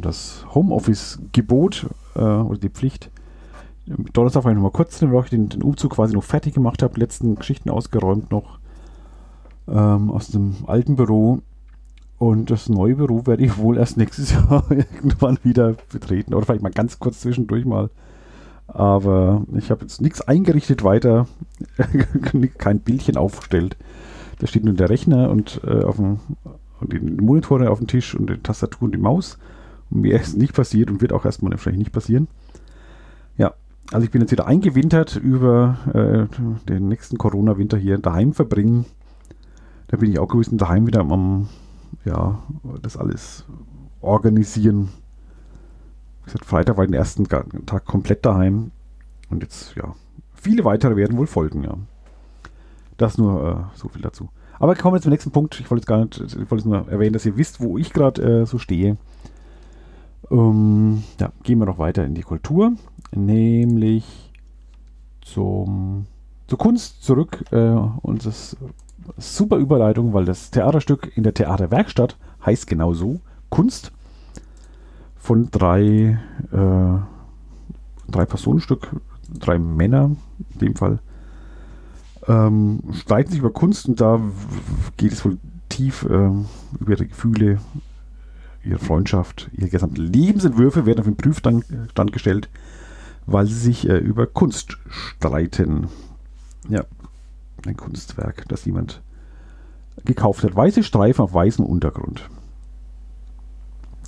das 0.00 0.46
Homeoffice-Gebot 0.54 1.86
äh, 2.14 2.20
oder 2.20 2.58
die 2.58 2.70
Pflicht. 2.70 3.10
Donnerstag 3.86 4.44
war 4.44 4.52
ich 4.52 4.56
noch 4.56 4.62
mal 4.62 4.70
kurz, 4.70 5.02
weil 5.02 5.24
ich 5.24 5.30
den, 5.30 5.48
den 5.48 5.62
Umzug 5.62 5.92
quasi 5.92 6.14
noch 6.14 6.24
fertig 6.24 6.54
gemacht 6.54 6.82
habe, 6.82 6.98
letzten 6.98 7.34
Geschichten 7.34 7.70
ausgeräumt 7.70 8.30
noch 8.30 8.58
ähm, 9.68 10.10
aus 10.10 10.28
dem 10.28 10.56
alten 10.66 10.96
Büro. 10.96 11.40
Und 12.18 12.50
das 12.50 12.68
neue 12.68 12.96
Büro 12.96 13.26
werde 13.26 13.44
ich 13.44 13.58
wohl 13.58 13.76
erst 13.76 13.96
nächstes 13.96 14.32
Jahr 14.32 14.64
irgendwann 14.70 15.38
wieder 15.42 15.74
betreten. 15.92 16.34
Oder 16.34 16.46
vielleicht 16.46 16.62
mal 16.62 16.70
ganz 16.70 16.98
kurz 16.98 17.20
zwischendurch 17.20 17.64
mal. 17.64 17.90
Aber 18.66 19.44
ich 19.56 19.70
habe 19.70 19.82
jetzt 19.82 20.00
nichts 20.00 20.22
eingerichtet 20.22 20.84
weiter. 20.84 21.26
Kein 22.58 22.80
Bildchen 22.80 23.16
aufgestellt. 23.16 23.76
Da 24.38 24.46
steht 24.46 24.64
nur 24.64 24.74
der 24.74 24.88
Rechner 24.88 25.30
und, 25.30 25.60
äh, 25.64 25.84
auf 25.84 25.96
dem, 25.96 26.18
und 26.80 26.92
die 26.92 27.00
Monitore 27.00 27.70
auf 27.70 27.78
dem 27.78 27.86
Tisch 27.86 28.14
und 28.14 28.30
die 28.30 28.38
Tastatur 28.38 28.86
und 28.86 28.92
die 28.92 28.98
Maus. 28.98 29.38
Und 29.90 30.00
mehr 30.00 30.20
ist 30.20 30.36
nicht 30.36 30.54
passiert 30.54 30.90
und 30.90 31.02
wird 31.02 31.12
auch 31.12 31.26
erstmal 31.26 31.52
wahrscheinlich 31.52 31.80
nicht 31.80 31.92
passieren. 31.92 32.28
Also 33.94 34.06
ich 34.06 34.10
bin 34.10 34.22
jetzt 34.22 34.32
wieder 34.32 34.48
eingewintert 34.48 35.14
über 35.14 35.78
äh, 35.94 36.68
den 36.68 36.88
nächsten 36.88 37.16
Corona-Winter 37.16 37.78
hier 37.78 37.96
daheim 37.96 38.32
verbringen. 38.32 38.86
Da 39.86 39.98
bin 39.98 40.10
ich 40.10 40.18
auch 40.18 40.26
gewesen, 40.26 40.58
daheim 40.58 40.88
wieder 40.88 41.02
am, 41.02 41.48
ja, 42.04 42.42
das 42.82 42.96
alles 42.96 43.44
organisieren. 44.00 44.88
Wie 46.18 46.24
gesagt, 46.24 46.44
Freitag 46.44 46.76
war 46.76 46.84
den 46.84 46.94
ersten 46.94 47.28
Tag 47.28 47.84
komplett 47.84 48.26
daheim. 48.26 48.72
Und 49.30 49.44
jetzt, 49.44 49.76
ja, 49.76 49.94
viele 50.32 50.64
weitere 50.64 50.96
werden 50.96 51.16
wohl 51.16 51.28
folgen, 51.28 51.62
ja. 51.62 51.76
Das 52.96 53.16
nur 53.16 53.48
äh, 53.48 53.78
so 53.78 53.86
viel 53.86 54.02
dazu. 54.02 54.28
Aber 54.58 54.74
kommen 54.74 54.96
wir 54.96 55.02
zum 55.02 55.12
nächsten 55.12 55.30
Punkt. 55.30 55.60
Ich 55.60 55.70
wollte 55.70 55.82
jetzt 55.82 55.86
gar 55.86 56.00
nicht, 56.00 56.20
ich 56.20 56.50
wollte 56.50 56.68
nur 56.68 56.88
erwähnen, 56.88 57.12
dass 57.12 57.26
ihr 57.26 57.36
wisst, 57.36 57.60
wo 57.60 57.78
ich 57.78 57.92
gerade 57.92 58.40
äh, 58.40 58.44
so 58.44 58.58
stehe. 58.58 58.96
Ähm, 60.32 61.04
ja, 61.20 61.30
gehen 61.44 61.60
wir 61.60 61.66
noch 61.66 61.78
weiter 61.78 62.04
in 62.04 62.14
die 62.14 62.22
Kultur, 62.22 62.72
nämlich 63.14 64.32
zum, 65.20 66.06
zur 66.46 66.58
Kunst 66.58 67.02
zurück. 67.02 67.44
Äh, 67.50 67.56
und 67.56 68.26
das 68.26 68.56
super 69.16 69.56
Überleitung, 69.56 70.12
weil 70.12 70.24
das 70.24 70.50
Theaterstück 70.50 71.16
in 71.16 71.22
der 71.22 71.34
Theaterwerkstatt 71.34 72.16
heißt 72.44 72.66
genau 72.66 72.94
so: 72.94 73.20
Kunst 73.48 73.92
von 75.16 75.50
drei, 75.50 76.18
äh, 76.52 76.98
drei 78.10 78.26
Personenstück, 78.26 78.88
drei 79.32 79.58
Männer 79.58 80.16
in 80.54 80.58
dem 80.58 80.76
Fall 80.76 81.00
ähm, 82.28 82.80
streiten 82.92 83.30
sich 83.30 83.40
über 83.40 83.52
Kunst 83.52 83.88
und 83.88 84.00
da 84.00 84.20
geht 84.96 85.12
es 85.12 85.24
wohl 85.24 85.38
tief 85.68 86.06
ähm, 86.08 86.46
über 86.80 86.92
ihre 86.92 87.06
Gefühle, 87.06 87.58
ihre 88.64 88.78
Freundschaft, 88.78 89.50
ihre 89.52 89.68
gesamten 89.68 90.00
Lebensentwürfe 90.00 90.86
werden 90.86 91.00
auf 91.00 91.06
den 91.06 91.16
Prüfstand 91.16 92.12
gestellt, 92.12 92.48
weil 93.26 93.46
sie 93.46 93.54
sich 93.54 93.88
äh, 93.88 93.98
über 93.98 94.26
Kunst 94.26 94.78
streiten. 94.88 95.88
Ja, 96.68 96.84
ein 97.66 97.76
Kunstwerk, 97.76 98.46
das 98.48 98.64
jemand 98.64 99.02
gekauft 100.04 100.44
hat. 100.44 100.56
Weiße 100.56 100.82
Streifen 100.82 101.22
auf 101.22 101.32
weißem 101.32 101.64
Untergrund. 101.64 102.28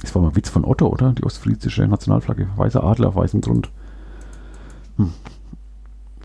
Das 0.02 0.14
war 0.14 0.22
mal 0.22 0.28
ein 0.28 0.36
Witz 0.36 0.50
von 0.50 0.64
Otto, 0.64 0.88
oder? 0.88 1.12
Die 1.12 1.24
ostfriesische 1.24 1.86
Nationalflagge. 1.86 2.48
Weißer 2.56 2.84
Adler 2.84 3.08
auf 3.08 3.16
weißem 3.16 3.40
Grund. 3.40 3.70
Hm. 4.96 5.12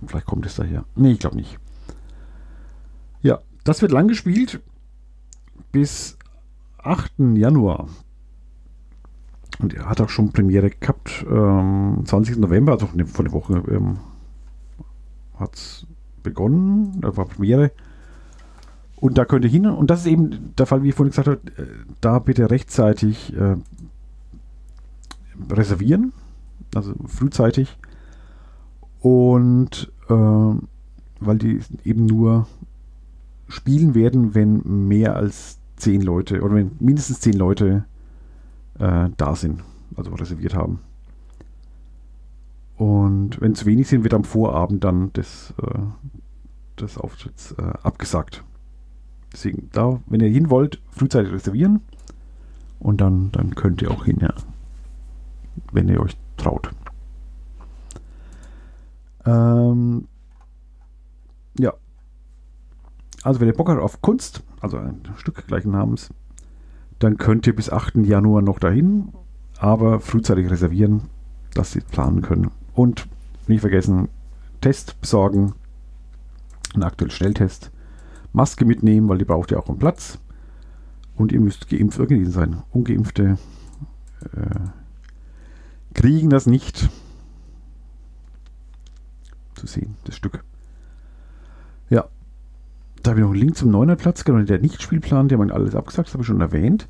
Vielleicht 0.05 0.25
kommt 0.25 0.45
es 0.45 0.55
daher. 0.55 0.83
Nee, 0.95 1.12
ich 1.12 1.19
glaube 1.19 1.36
nicht. 1.36 1.57
Ja, 3.21 3.39
das 3.63 3.81
wird 3.81 3.91
lang 3.91 4.07
gespielt 4.07 4.62
bis 5.71 6.17
8. 6.79 7.12
Januar. 7.36 7.88
Und 9.62 9.74
er 9.74 9.88
hat 9.88 10.01
auch 10.01 10.10
schon 10.10 10.32
Premiere 10.32 10.70
gehabt. 10.70 11.25
Ähm, 11.30 12.01
20. 12.06 12.38
November, 12.38 12.74
also 12.74 12.88
von 12.88 13.25
der 13.25 13.32
Woche 13.34 13.63
ähm, 13.70 13.98
hat 15.38 15.56
es 15.56 15.86
begonnen. 16.24 17.00
Da 17.01 17.15
war 17.15 17.25
Premiere. 17.25 17.72
Und 18.96 19.18
da 19.18 19.25
könnt 19.25 19.46
ihr 19.46 19.51
hin. 19.51 19.65
Und 19.65 19.89
das 19.89 20.01
ist 20.01 20.08
eben 20.08 20.53
der 20.58 20.65
Fall, 20.65 20.84
wie 20.84 20.89
ich 20.89 20.96
vorhin 20.96 21.12
gesagt 21.12 21.27
habe, 21.27 21.41
äh, 21.58 21.68
da 22.01 22.20
bitte 22.20 22.50
rechtzeitig 22.50 23.36
äh, 23.36 23.58
reservieren. 25.50 26.13
Also 26.75 26.94
frühzeitig. 27.06 27.77
Und 29.00 29.91
äh, 30.10 30.13
weil 30.13 31.38
die 31.38 31.60
eben 31.84 32.06
nur 32.06 32.48
spielen 33.48 33.94
werden, 33.96 34.34
wenn 34.34 34.88
mehr 34.88 35.15
als 35.15 35.60
zehn 35.75 36.01
Leute 36.01 36.41
oder 36.41 36.56
wenn 36.56 36.72
mindestens 36.80 37.20
zehn 37.20 37.34
Leute 37.34 37.86
äh, 38.81 39.09
da 39.15 39.35
sind, 39.35 39.63
also 39.95 40.13
reserviert 40.15 40.55
haben. 40.55 40.79
Und 42.77 43.39
wenn 43.39 43.53
zu 43.53 43.67
wenig 43.67 43.88
sind, 43.88 44.03
wird 44.03 44.15
am 44.15 44.23
Vorabend 44.23 44.83
dann 44.83 45.13
des, 45.13 45.53
äh, 45.61 45.79
des 46.79 46.97
Auftritts 46.97 47.51
äh, 47.53 47.61
abgesagt. 47.83 48.43
Deswegen, 49.31 49.69
da, 49.71 50.01
wenn 50.07 50.19
ihr 50.19 50.29
hin 50.29 50.50
wollt, 50.50 50.81
frühzeitig 50.89 51.31
reservieren 51.31 51.81
und 52.79 53.00
dann, 53.00 53.31
dann 53.31 53.55
könnt 53.55 53.81
ihr 53.81 53.91
auch 53.91 54.05
hin, 54.05 54.17
ja. 54.19 54.33
Wenn 55.71 55.88
ihr 55.88 56.01
euch 56.01 56.17
traut. 56.38 56.71
Ähm, 59.25 60.07
ja, 61.59 61.73
also 63.21 63.39
wenn 63.39 63.47
ihr 63.47 63.53
Bock 63.53 63.69
habt 63.69 63.79
auf 63.79 64.01
Kunst, 64.01 64.41
also 64.59 64.77
ein 64.77 65.01
Stück 65.17 65.45
gleichen 65.45 65.71
Namens, 65.71 66.09
dann 67.03 67.17
könnt 67.17 67.48
ihr 67.48 67.55
bis 67.55 67.72
8. 67.72 67.98
Januar 68.05 68.43
noch 68.43 68.60
dahin, 68.60 69.10
aber 69.58 70.00
frühzeitig 70.00 70.50
reservieren, 70.51 71.10
dass 71.55 71.72
sie 71.72 71.81
planen 71.81 72.22
können. 72.22 72.51
Und 72.74 73.08
nicht 73.48 73.62
vergessen, 73.62 74.08
Test 74.62 75.01
besorgen, 75.01 75.53
einen 76.74 76.84
aktuellen 76.84 77.12
Schnelltest, 77.12 77.72
Maske 78.34 78.65
mitnehmen, 78.65 79.10
weil 79.10 79.17
die 79.17 79.25
braucht 79.25 79.51
ihr 79.51 79.60
auch 79.60 79.67
einen 79.67 79.79
Platz. 79.79 80.20
Und 81.15 81.31
ihr 81.31 81.41
müsst 81.41 81.70
geimpft 81.70 82.00
irgendwie 82.00 82.25
sein. 82.25 82.62
Ungeimpfte 82.72 83.38
äh, 84.34 84.60
kriegen 85.93 86.29
das 86.29 86.46
nicht 86.46 86.89
zu 89.55 89.67
sehen, 89.67 89.96
das 90.05 90.15
Stück. 90.15 90.43
Da 93.03 93.12
habe 93.12 93.20
ich 93.20 93.24
noch 93.25 93.31
einen 93.31 93.39
Link 93.39 93.55
zum 93.55 93.72
Neunerplatz, 93.72 94.24
genau, 94.24 94.41
der 94.43 94.60
Nicht-Spielplan, 94.60 95.27
der 95.27 95.38
man 95.38 95.50
alles 95.50 95.75
abgesagt, 95.75 96.08
das 96.08 96.13
habe 96.13 96.22
ich 96.22 96.27
schon 96.27 96.41
erwähnt. 96.41 96.88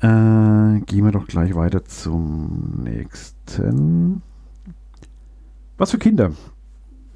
Äh, 0.00 0.80
gehen 0.80 1.04
wir 1.04 1.10
doch 1.10 1.26
gleich 1.26 1.54
weiter 1.54 1.84
zum 1.84 2.82
nächsten. 2.84 4.22
Was 5.78 5.90
für 5.90 5.98
Kinder? 5.98 6.32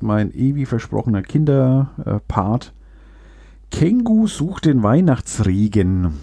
Mein 0.01 0.33
ewig 0.33 0.67
versprochener 0.67 1.23
Kinderpart. 1.23 2.73
Kengu 3.71 4.27
sucht 4.27 4.65
den 4.65 4.83
Weihnachtsregen. 4.83 6.15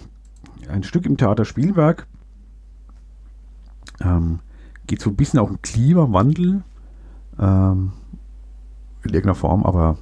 Ein 0.68 0.82
Stück 0.82 1.06
im 1.06 1.16
Theater 1.16 1.44
Spielberg. 1.44 2.06
Ähm, 4.00 4.40
geht 4.86 5.00
so 5.00 5.10
ein 5.10 5.16
bisschen 5.16 5.38
auch 5.40 5.50
um 5.50 5.62
Klimawandel. 5.62 6.62
Ähm, 7.38 7.92
in 9.04 9.14
irgendeiner 9.14 9.34
Form, 9.36 9.64
aber 9.64 9.96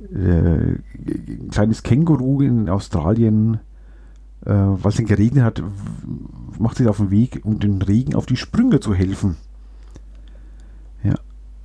äh, 0.00 0.76
ein 0.76 1.48
kleines 1.50 1.82
Känguru 1.82 2.42
in 2.42 2.68
Australien, 2.68 3.60
äh, 4.44 4.52
weil 4.52 4.92
es 4.92 4.96
geregnet 4.98 5.44
hat, 5.44 5.62
macht 6.58 6.76
sich 6.76 6.88
auf 6.88 6.98
den 6.98 7.10
Weg, 7.10 7.40
um 7.44 7.58
den 7.58 7.82
Regen 7.82 8.14
auf 8.14 8.26
die 8.26 8.36
Sprünge 8.36 8.80
zu 8.80 8.94
helfen. 8.94 9.36
Ja, 11.02 11.14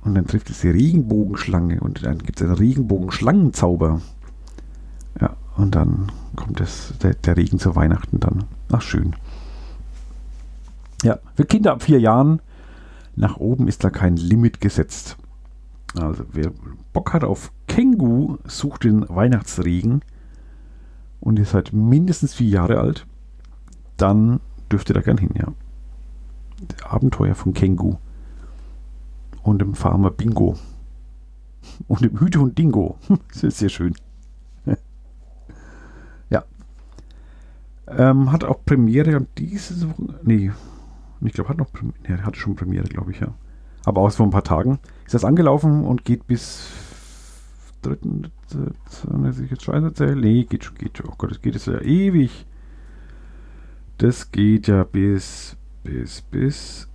und 0.04 0.14
dann 0.14 0.26
trifft 0.26 0.50
es 0.50 0.60
die 0.60 0.70
Regenbogenschlange 0.70 1.80
und 1.80 2.04
dann 2.04 2.18
gibt 2.18 2.40
es 2.40 2.46
einen 2.46 2.56
Regenbogenschlangenzauber. 2.56 4.00
Ja, 5.20 5.36
und 5.56 5.74
dann 5.74 6.10
kommt 6.36 6.60
es, 6.60 6.94
der, 7.02 7.14
der 7.14 7.36
Regen 7.36 7.58
zu 7.58 7.76
Weihnachten 7.76 8.20
dann. 8.20 8.44
Ach, 8.70 8.82
schön. 8.82 9.14
Ja, 11.02 11.18
für 11.34 11.44
Kinder 11.44 11.72
ab 11.72 11.82
vier 11.82 12.00
Jahren 12.00 12.40
nach 13.16 13.36
oben 13.36 13.68
ist 13.68 13.84
da 13.84 13.90
kein 13.90 14.16
Limit 14.16 14.60
gesetzt. 14.60 15.16
Also 15.94 16.24
wer 16.32 16.50
Bock 16.92 17.12
hat 17.12 17.24
auf 17.24 17.52
Kengu, 17.66 18.38
sucht 18.44 18.84
den 18.84 19.08
Weihnachtsregen 19.08 20.02
und 21.20 21.38
ihr 21.38 21.44
seid 21.44 21.72
mindestens 21.72 22.34
vier 22.34 22.48
Jahre 22.48 22.78
alt, 22.78 23.06
dann 23.96 24.40
dürft 24.70 24.90
ihr 24.90 24.94
da 24.94 25.00
gern 25.00 25.18
hin, 25.18 25.30
ja. 25.34 25.52
Der 26.60 26.92
Abenteuer 26.92 27.34
von 27.34 27.52
Kengu 27.52 27.96
und 29.42 29.60
dem 29.60 29.74
Farmer 29.74 30.10
Bingo 30.10 30.56
und 31.88 32.00
dem 32.00 32.18
Hütehund 32.18 32.56
Dingo. 32.58 32.96
Das 33.32 33.42
ist 33.42 33.58
sehr 33.58 33.68
schön. 33.68 33.94
ja. 36.30 36.44
Ähm, 37.88 38.32
hat 38.32 38.44
auch 38.44 38.64
Premiere 38.64 39.26
diese 39.36 39.88
Woche. 39.88 40.20
Nee, 40.22 40.52
ich 41.20 41.32
glaube, 41.32 41.50
hat 41.50 41.58
noch 41.58 41.72
Premiere. 41.72 41.98
Nee, 42.08 42.18
hatte 42.18 42.38
schon 42.38 42.54
Premiere, 42.54 42.84
glaube 42.84 43.10
ich, 43.10 43.20
ja 43.20 43.34
aber 43.84 44.02
auch 44.02 44.12
vor 44.12 44.26
ein 44.26 44.30
paar 44.30 44.44
Tagen, 44.44 44.78
ist 45.12 45.22
das 45.22 45.28
angelaufen 45.28 45.84
und 45.84 46.06
geht 46.06 46.26
bis 46.26 46.70
dritten, 47.82 48.32
ich 49.38 49.50
jetzt 49.50 49.62
scheiße 49.62 49.84
erzählen? 49.84 50.18
Nee, 50.18 50.44
geht 50.44 50.64
schon, 50.64 50.74
geht 50.76 50.96
schon. 50.96 51.10
Oh 51.10 51.14
Gott, 51.18 51.32
es 51.32 51.42
geht 51.42 51.52
jetzt 51.52 51.66
ja 51.66 51.82
ewig. 51.82 52.46
Das 53.98 54.32
geht 54.32 54.68
ja 54.68 54.84
bis, 54.84 55.58
bis, 55.84 56.22
bis 56.22 56.88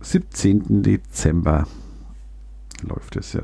17. 0.00 0.82
Dezember 0.82 1.66
läuft 2.80 3.16
es 3.16 3.34
ja. 3.34 3.42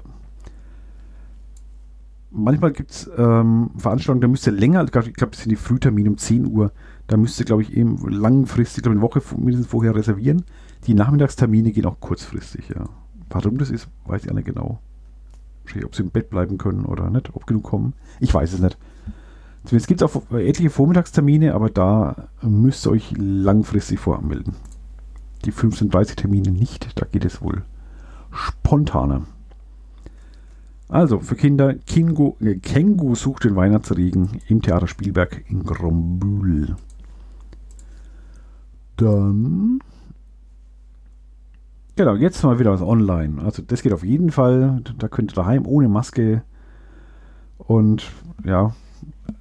Manchmal 2.30 2.72
gibt 2.72 2.92
es 2.92 3.10
ähm, 3.18 3.72
Veranstaltungen, 3.76 4.22
da 4.22 4.28
müsste 4.28 4.52
länger, 4.52 4.84
ich 4.84 4.90
glaube, 4.90 5.12
das 5.12 5.40
sind 5.40 5.50
die 5.50 5.56
Frühtermine 5.56 6.08
um 6.08 6.16
10 6.16 6.46
Uhr, 6.46 6.72
da 7.08 7.18
müsste, 7.18 7.44
glaube 7.44 7.60
ich, 7.60 7.76
eben 7.76 7.98
langfristig, 8.08 8.84
glaube 8.84 8.94
eine 8.94 9.02
Woche 9.02 9.20
mindestens 9.36 9.66
vorher 9.66 9.94
reservieren. 9.94 10.44
Die 10.86 10.94
Nachmittagstermine 10.94 11.72
gehen 11.72 11.84
auch 11.84 12.00
kurzfristig, 12.00 12.70
ja. 12.70 12.88
Warum 13.30 13.58
das 13.58 13.70
ist, 13.70 13.88
weiß 14.06 14.24
ich 14.24 14.30
auch 14.30 14.34
nicht 14.34 14.46
genau. 14.46 14.78
Ob 15.84 15.94
sie 15.96 16.02
im 16.02 16.10
Bett 16.10 16.30
bleiben 16.30 16.58
können 16.58 16.84
oder 16.84 17.10
nicht, 17.10 17.34
ob 17.34 17.46
genug 17.46 17.64
kommen. 17.64 17.94
Ich 18.20 18.32
weiß 18.32 18.52
es 18.52 18.60
nicht. 18.60 18.78
Zumindest 19.64 19.88
gibt 19.88 20.00
es 20.00 20.08
auch 20.08 20.30
etliche 20.30 20.70
Vormittagstermine, 20.70 21.54
aber 21.54 21.70
da 21.70 22.28
müsst 22.40 22.86
ihr 22.86 22.92
euch 22.92 23.12
langfristig 23.16 23.98
voranmelden. 23.98 24.54
Die 25.44 25.52
15.30 25.52 26.14
Termine 26.14 26.52
nicht, 26.52 26.98
da 27.00 27.04
geht 27.04 27.24
es 27.24 27.42
wohl 27.42 27.62
spontaner. 28.30 29.22
Also 30.88 31.18
für 31.18 31.34
Kinder, 31.34 31.74
Kingo, 31.74 32.36
äh, 32.40 32.56
Kengu 32.56 33.16
sucht 33.16 33.44
den 33.44 33.56
Weihnachtsregen 33.56 34.40
im 34.46 34.62
Theater 34.62 34.86
Spielberg 34.86 35.44
in 35.48 35.64
Grombühl. 35.64 36.76
Dann. 38.96 39.80
Genau, 41.96 42.14
jetzt 42.14 42.42
mal 42.44 42.58
wieder 42.58 42.72
was 42.72 42.82
online. 42.82 43.42
Also 43.42 43.62
das 43.62 43.82
geht 43.82 43.94
auf 43.94 44.04
jeden 44.04 44.30
Fall. 44.30 44.82
Da 44.98 45.08
könnt 45.08 45.32
ihr 45.32 45.36
daheim 45.36 45.66
ohne 45.66 45.88
Maske 45.88 46.42
und 47.56 48.10
ja, 48.44 48.74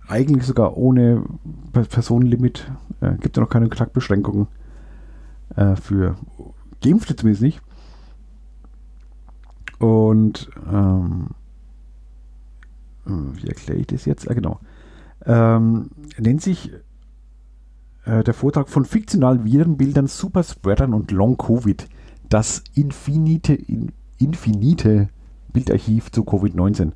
eigentlich 0.08 0.46
sogar 0.46 0.78
ohne 0.78 1.24
Personenlimit. 1.74 2.72
Äh, 3.02 3.16
gibt 3.16 3.36
ja 3.36 3.44
noch 3.44 3.50
keine 3.50 3.68
Kontaktbeschränkungen 3.68 4.48
äh, 5.58 5.76
für 5.76 6.16
Geimpfte 6.82 7.18
zumindest 7.18 7.44
nicht. 7.44 7.62
Und 9.80 10.50
ähm, 10.72 11.28
wie 13.06 13.48
erkläre 13.48 13.80
ich 13.80 13.88
das 13.88 14.06
jetzt? 14.06 14.32
Ah, 14.32 14.34
genau. 14.34 14.62
Ähm, 15.26 15.90
nennt 16.18 16.42
sich 16.42 16.72
äh, 18.06 18.24
der 18.24 18.34
Vortrag 18.34 18.70
von 18.70 18.86
fiktionalen 18.86 19.44
Virenbildern, 19.44 20.08
Superspreadern 20.08 20.94
und 20.94 21.12
Long 21.12 21.38
Covid. 21.38 21.90
Das 22.30 22.64
infinite, 22.74 23.54
in, 23.54 23.92
infinite 24.18 25.10
Bildarchiv 25.54 26.12
zu 26.12 26.24
Covid-19. 26.24 26.92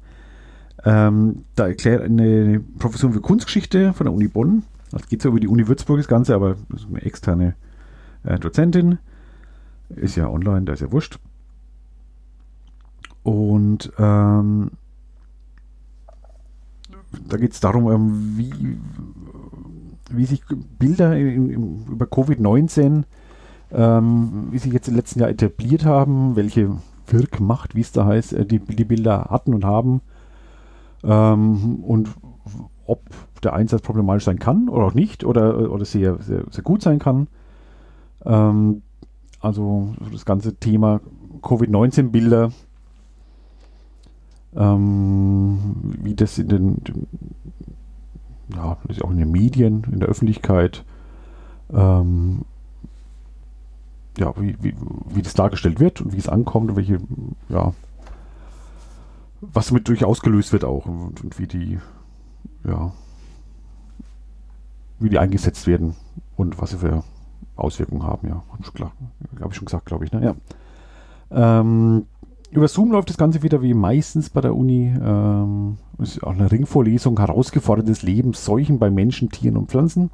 Ähm, 0.85 1.45
da 1.55 1.67
erklärt 1.67 2.03
eine 2.03 2.59
Professor 2.79 3.11
für 3.11 3.21
Kunstgeschichte 3.21 3.93
von 3.93 4.05
der 4.05 4.13
Uni 4.13 4.27
Bonn. 4.27 4.63
Das 4.91 5.07
geht 5.07 5.21
so 5.21 5.29
über 5.29 5.39
die 5.39 5.47
Uni 5.47 5.67
Würzburg 5.67 5.97
das 5.97 6.07
Ganze, 6.07 6.33
aber 6.33 6.55
das 6.69 6.81
ist 6.81 6.87
eine 6.89 7.01
externe 7.01 7.55
äh, 8.23 8.39
Dozentin. 8.39 8.99
Ist 9.89 10.15
ja 10.15 10.29
online, 10.29 10.65
da 10.65 10.73
ist 10.73 10.81
ja 10.81 10.91
wurscht. 10.91 11.19
Und 13.23 13.91
ähm, 13.97 14.71
da 17.27 17.37
geht 17.37 17.53
es 17.53 17.59
darum, 17.59 17.91
ähm, 17.91 18.33
wie, 18.37 18.77
wie 20.11 20.25
sich 20.25 20.43
Bilder 20.77 21.17
in, 21.17 21.49
in, 21.49 21.85
über 21.87 22.05
Covid-19, 22.05 23.03
ähm, 23.71 24.47
wie 24.51 24.57
sich 24.57 24.73
jetzt 24.73 24.87
im 24.87 24.95
letzten 24.95 25.19
Jahr 25.19 25.29
etabliert 25.29 25.85
haben, 25.85 26.35
welche 26.35 26.71
Wirkmacht, 27.07 27.75
wie 27.75 27.81
es 27.81 27.91
da 27.91 28.05
heißt, 28.05 28.33
äh, 28.33 28.45
die, 28.45 28.59
die 28.59 28.85
Bilder 28.85 29.27
hatten 29.29 29.53
und 29.53 29.65
haben 29.65 30.01
ähm, 31.03 31.83
und 31.83 32.09
ob 32.85 33.01
der 33.43 33.53
Einsatz 33.53 33.81
problematisch 33.81 34.25
sein 34.25 34.39
kann 34.39 34.69
oder 34.69 34.85
auch 34.85 34.93
nicht 34.93 35.23
oder, 35.23 35.71
oder 35.71 35.85
sehr, 35.85 36.17
sehr, 36.21 36.43
sehr 36.49 36.63
gut 36.63 36.81
sein 36.81 36.99
kann. 36.99 37.27
Ähm, 38.25 38.81
also 39.39 39.93
das 40.11 40.25
ganze 40.25 40.55
Thema 40.55 40.99
Covid-19-Bilder, 41.41 42.51
ähm, 44.55 45.59
wie 46.01 46.15
das 46.15 46.37
in 46.37 46.47
den, 46.49 46.83
den 46.83 47.07
ja, 48.55 48.77
auch 49.01 49.11
in 49.11 49.17
den 49.17 49.31
Medien, 49.31 49.85
in 49.91 49.99
der 49.99 50.09
Öffentlichkeit, 50.09 50.83
ähm, 51.71 52.41
ja, 54.19 54.33
wie, 54.37 54.55
wie, 54.61 54.75
wie 55.09 55.21
das 55.21 55.33
dargestellt 55.33 55.79
wird 55.79 56.01
und 56.01 56.13
wie 56.13 56.17
es 56.17 56.29
ankommt 56.29 56.71
und 56.71 56.75
welche, 56.75 56.99
ja, 57.49 57.73
was 59.41 59.67
damit 59.67 59.87
durch 59.87 60.03
ausgelöst 60.03 60.51
wird 60.51 60.65
auch 60.65 60.85
und, 60.85 61.23
und, 61.23 61.39
wie 61.39 61.47
die, 61.47 61.79
ja, 62.65 62.91
wie 64.99 65.09
die 65.09 65.19
eingesetzt 65.19 65.65
werden 65.67 65.95
und 66.35 66.61
was 66.61 66.71
sie 66.71 66.77
für 66.77 67.03
Auswirkungen 67.55 68.03
haben, 68.03 68.27
ja. 68.27 68.43
Habe 69.41 69.49
ich 69.49 69.55
schon 69.55 69.65
gesagt, 69.65 69.85
glaube 69.85 70.05
ich, 70.05 70.11
ne? 70.11 70.35
Ja. 71.31 71.59
Ähm, 71.59 72.05
über 72.51 72.67
Zoom 72.67 72.91
läuft 72.91 73.09
das 73.09 73.17
Ganze 73.17 73.43
wieder 73.43 73.61
wie 73.61 73.73
meistens 73.73 74.29
bei 74.29 74.41
der 74.41 74.55
Uni. 74.55 74.93
Ähm, 74.99 75.77
ist 75.99 76.23
auch 76.23 76.31
eine 76.31 76.51
Ringvorlesung, 76.51 77.19
herausgeforderndes 77.19 78.01
Leben, 78.01 78.33
Seuchen 78.33 78.79
bei 78.79 78.89
Menschen, 78.89 79.29
Tieren 79.29 79.57
und 79.57 79.69
Pflanzen. 79.69 80.09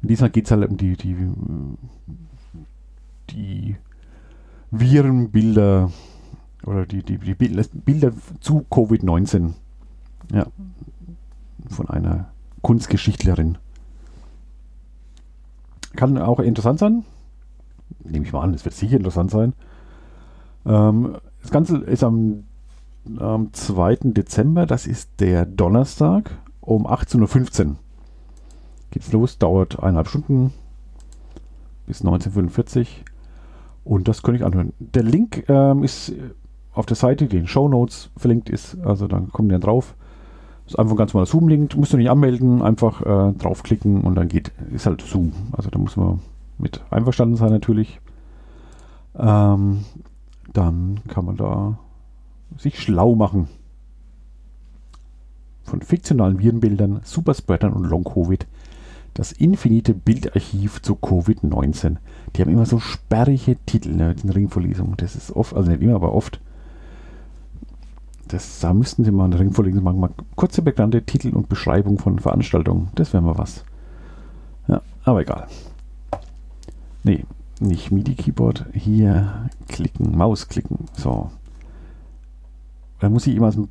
Und 0.00 0.10
diesmal 0.10 0.30
geht 0.30 0.44
es 0.44 0.50
halt 0.52 0.68
um 0.68 0.76
die, 0.76 0.96
die, 0.96 1.16
die 3.30 3.76
Virenbilder 4.70 5.90
oder 6.66 6.86
die, 6.86 7.02
die, 7.02 7.18
die 7.18 7.34
Bilder 7.34 8.12
zu 8.40 8.66
Covid-19. 8.70 9.54
Ja. 10.32 10.46
Von 11.68 11.88
einer 11.88 12.30
Kunstgeschichtlerin. 12.62 13.58
Kann 15.96 16.18
auch 16.18 16.40
interessant 16.40 16.78
sein. 16.78 17.04
Nehme 18.04 18.26
ich 18.26 18.32
mal 18.32 18.42
an, 18.42 18.54
es 18.54 18.64
wird 18.64 18.74
sicher 18.74 18.96
interessant 18.96 19.30
sein. 19.30 19.54
Ähm, 20.66 21.16
das 21.42 21.50
Ganze 21.50 21.78
ist 21.78 22.04
am, 22.04 22.44
am 23.18 23.52
2. 23.52 23.96
Dezember, 24.12 24.66
das 24.66 24.86
ist 24.86 25.20
der 25.20 25.46
Donnerstag 25.46 26.30
um 26.60 26.86
18.15 26.86 27.66
Uhr. 27.66 27.76
Geht's 28.90 29.12
los, 29.12 29.38
dauert 29.38 29.78
eineinhalb 29.78 30.08
Stunden 30.08 30.52
bis 31.86 32.04
19.45 32.04 32.80
Uhr. 32.80 32.86
Und 33.88 34.06
das 34.06 34.22
könnte 34.22 34.40
ich 34.40 34.44
anhören. 34.44 34.74
Der 34.78 35.02
Link 35.02 35.48
ähm, 35.48 35.82
ist 35.82 36.12
auf 36.74 36.84
der 36.84 36.94
Seite, 36.94 37.26
die 37.26 37.36
in 37.36 37.44
den 37.44 37.48
Show 37.48 37.68
Notes 37.68 38.10
verlinkt 38.18 38.50
ist. 38.50 38.76
Also 38.84 39.08
dann 39.08 39.30
kommen 39.30 39.48
die 39.48 39.54
dann 39.54 39.62
drauf. 39.62 39.94
Das 40.64 40.74
ist 40.74 40.78
einfach 40.78 40.92
ein 40.92 40.98
ganz 40.98 41.14
normaler 41.14 41.26
Zoom-Link. 41.26 41.74
Musst 41.74 41.94
du 41.94 41.96
nicht 41.96 42.10
anmelden, 42.10 42.60
einfach 42.60 43.00
äh, 43.00 43.32
draufklicken 43.32 44.02
und 44.02 44.14
dann 44.14 44.28
geht, 44.28 44.52
ist 44.74 44.84
halt 44.84 45.00
Zoom. 45.00 45.32
Also 45.52 45.70
da 45.70 45.78
muss 45.78 45.96
man 45.96 46.20
mit 46.58 46.82
einverstanden 46.90 47.36
sein 47.36 47.48
natürlich. 47.48 47.98
Ähm, 49.16 49.86
dann 50.52 51.00
kann 51.08 51.24
man 51.24 51.38
da 51.38 51.78
sich 52.58 52.78
schlau 52.78 53.14
machen. 53.14 53.48
Von 55.62 55.80
fiktionalen 55.80 56.38
Virenbildern, 56.38 57.00
Superspreadern 57.04 57.72
und 57.72 57.84
Long-Covid. 57.84 58.46
Das 59.14 59.32
infinite 59.32 59.94
Bildarchiv 59.94 60.80
zu 60.82 60.94
Covid-19. 60.94 61.96
Die 62.34 62.42
haben 62.42 62.50
immer 62.50 62.66
so 62.66 62.78
sperrige 62.78 63.56
Titel 63.66 63.90
ne, 63.90 64.14
in 64.22 64.30
Ringvorlesungen. 64.30 64.94
Das 64.96 65.16
ist 65.16 65.34
oft, 65.34 65.54
also 65.54 65.70
nicht 65.70 65.82
immer, 65.82 65.96
aber 65.96 66.12
oft. 66.12 66.40
Das, 68.28 68.60
da 68.60 68.74
müssten 68.74 69.04
sie 69.04 69.10
mal 69.10 69.24
eine 69.24 69.40
Ringvorlesung 69.40 69.82
machen. 69.82 70.00
Mal 70.00 70.10
kurze 70.36 70.62
bekannte 70.62 71.02
Titel 71.02 71.34
und 71.34 71.48
Beschreibung 71.48 71.98
von 71.98 72.18
Veranstaltungen. 72.18 72.90
Das 72.94 73.12
wäre 73.12 73.22
mal 73.22 73.38
was. 73.38 73.64
Ja, 74.68 74.82
aber 75.04 75.22
egal. 75.22 75.46
Nee, 77.02 77.24
nicht 77.60 77.90
MIDI-Keyboard, 77.90 78.66
hier 78.72 79.48
klicken, 79.66 80.16
Maus 80.16 80.48
klicken. 80.48 80.86
So. 80.92 81.30
Dann 83.00 83.12
muss 83.12 83.26
ich 83.26 83.34
immer 83.34 83.48
aus 83.48 83.54
dem 83.54 83.68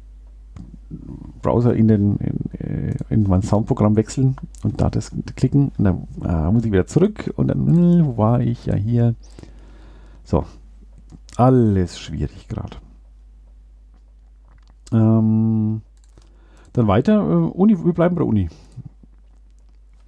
Browser 1.42 1.76
in, 1.76 1.88
den, 1.88 2.18
in, 2.18 2.60
äh, 2.60 2.96
in 3.10 3.24
mein 3.24 3.42
Soundprogramm 3.42 3.96
wechseln 3.96 4.36
und 4.64 4.82
da 4.82 4.90
das 4.90 5.12
klicken. 5.36 5.72
Und 5.78 5.84
dann 5.84 6.08
äh, 6.24 6.52
muss 6.52 6.66
ich 6.66 6.72
wieder 6.72 6.88
zurück 6.88 7.34
und 7.36 7.48
dann, 7.48 7.68
äh, 8.00 8.06
wo 8.06 8.18
war 8.18 8.42
ich? 8.42 8.66
Ja, 8.66 8.76
hier. 8.76 9.16
So. 10.24 10.46
Alles 11.36 12.00
schwierig 12.00 12.48
gerade. 12.48 12.78
Ähm, 14.92 15.82
dann 16.74 16.88
weiter. 16.88 17.20
Äh, 17.20 17.52
Uni, 17.52 17.84
wir 17.84 17.94
bleiben 17.94 18.16
bei 18.16 18.20
der 18.20 18.28
Uni. 18.28 18.50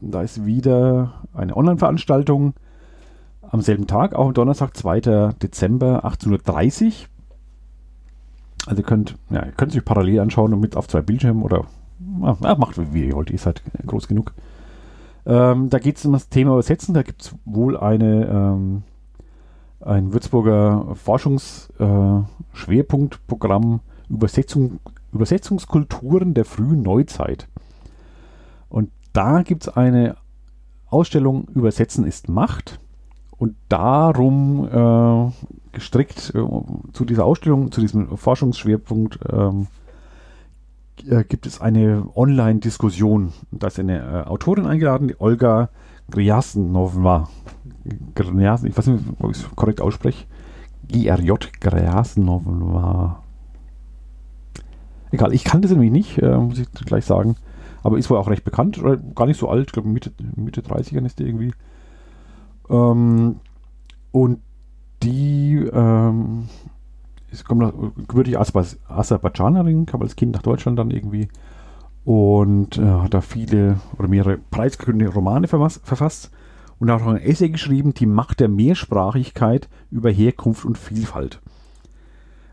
Da 0.01 0.21
ist 0.21 0.45
wieder 0.45 1.13
eine 1.33 1.55
Online-Veranstaltung 1.57 2.53
am 3.41 3.61
selben 3.61 3.87
Tag, 3.87 4.15
auch 4.15 4.27
am 4.27 4.33
Donnerstag, 4.33 4.77
2. 4.77 5.33
Dezember, 5.41 6.05
18.30 6.05 6.85
Uhr. 6.85 6.91
Also 8.69 8.81
ihr 8.83 8.85
könnt, 8.85 9.17
ja, 9.31 9.43
ihr 9.43 9.51
könnt 9.53 9.71
es 9.71 9.77
euch 9.79 9.83
parallel 9.83 10.19
anschauen 10.19 10.53
und 10.53 10.59
mit 10.59 10.77
auf 10.77 10.87
zwei 10.87 11.01
Bildschirmen 11.01 11.41
oder 11.41 11.65
ah, 12.21 12.55
macht 12.55 12.93
wie 12.93 13.07
ihr 13.07 13.13
wollt, 13.13 13.31
ihr 13.31 13.39
seid 13.39 13.63
groß 13.87 14.07
genug. 14.07 14.35
Ähm, 15.25 15.71
da 15.71 15.79
geht 15.79 15.97
es 15.97 16.05
um 16.05 16.13
das 16.13 16.29
Thema 16.29 16.51
Übersetzen. 16.51 16.93
Da 16.93 17.01
gibt 17.01 17.23
es 17.23 17.33
wohl 17.45 17.75
eine, 17.75 18.27
ähm, 18.27 18.83
ein 19.81 20.13
Würzburger 20.13 20.93
Forschungsschwerpunktprogramm 20.93 23.73
äh, 23.73 23.79
Übersetzung, 24.13 24.79
Übersetzungskulturen 25.13 26.35
der 26.35 26.45
frühen 26.45 26.83
Neuzeit. 26.83 27.47
Und 28.69 28.91
da 29.13 29.41
gibt 29.41 29.63
es 29.63 29.69
eine 29.75 30.15
Ausstellung 30.85 31.47
Übersetzen 31.55 32.05
ist 32.05 32.29
Macht. 32.29 32.79
Und 33.31 33.55
darum 33.67 34.67
äh, 34.67 35.31
gestrickt 35.71 36.33
äh, 36.35 36.41
zu 36.93 37.05
dieser 37.05 37.25
Ausstellung, 37.25 37.71
zu 37.71 37.81
diesem 37.81 38.17
Forschungsschwerpunkt, 38.17 39.19
ähm, 39.31 39.67
äh, 41.07 41.23
gibt 41.23 41.45
es 41.45 41.61
eine 41.61 42.05
Online-Diskussion. 42.15 43.33
Da 43.51 43.67
ist 43.67 43.79
eine 43.79 43.99
äh, 43.99 44.27
Autorin 44.27 44.65
eingeladen, 44.65 45.09
die 45.09 45.19
Olga 45.19 45.69
Griasnova. 46.11 47.29
Ich 47.85 48.77
weiß 48.77 48.87
nicht, 48.87 49.03
ob 49.19 49.31
ich 49.31 49.37
es 49.37 49.55
korrekt 49.55 49.81
ausspreche. 49.81 50.25
GRJ 50.87 51.31
Griasnova. 51.59 53.23
Egal, 55.11 55.33
ich 55.33 55.43
kannte 55.43 55.67
sie 55.67 55.75
nämlich 55.75 55.91
nicht, 55.91 56.21
muss 56.21 56.59
ich 56.59 56.71
gleich 56.71 57.05
sagen. 57.05 57.35
Aber 57.83 57.97
ist 57.97 58.09
wohl 58.09 58.17
auch 58.17 58.27
recht 58.27 58.43
bekannt, 58.43 58.81
gar 59.15 59.25
nicht 59.25 59.39
so 59.39 59.49
alt, 59.49 59.67
ich 59.67 59.73
glaube 59.73 59.87
Mitte, 59.87 60.11
Mitte 60.35 60.61
30ern 60.61 61.05
ist 61.05 61.19
die 61.19 61.23
irgendwie. 61.23 61.53
Ähm, 62.69 63.39
und 64.11 64.39
die 65.03 65.55
ähm, 65.71 66.49
ist 67.31 67.45
gebürtig 67.47 68.37
Aserbaidschanerin, 68.37 69.85
kam 69.85 70.01
als 70.01 70.15
Kind 70.15 70.33
nach 70.33 70.41
Deutschland 70.41 70.79
dann 70.79 70.91
irgendwie 70.91 71.29
und 72.05 72.77
äh, 72.77 72.85
hat 72.85 73.13
da 73.13 73.21
viele 73.21 73.79
oder 73.97 74.07
mehrere 74.07 74.37
preisgekrönte 74.37 75.07
Romane 75.09 75.47
verfasst 75.47 76.31
und 76.79 76.89
hat 76.89 77.01
auch 77.01 77.07
ein 77.07 77.21
Essay 77.21 77.49
geschrieben, 77.49 77.93
die 77.93 78.05
Macht 78.05 78.39
der 78.39 78.47
Mehrsprachigkeit 78.47 79.69
über 79.91 80.09
Herkunft 80.09 80.65
und 80.65 80.77
Vielfalt. 80.77 81.41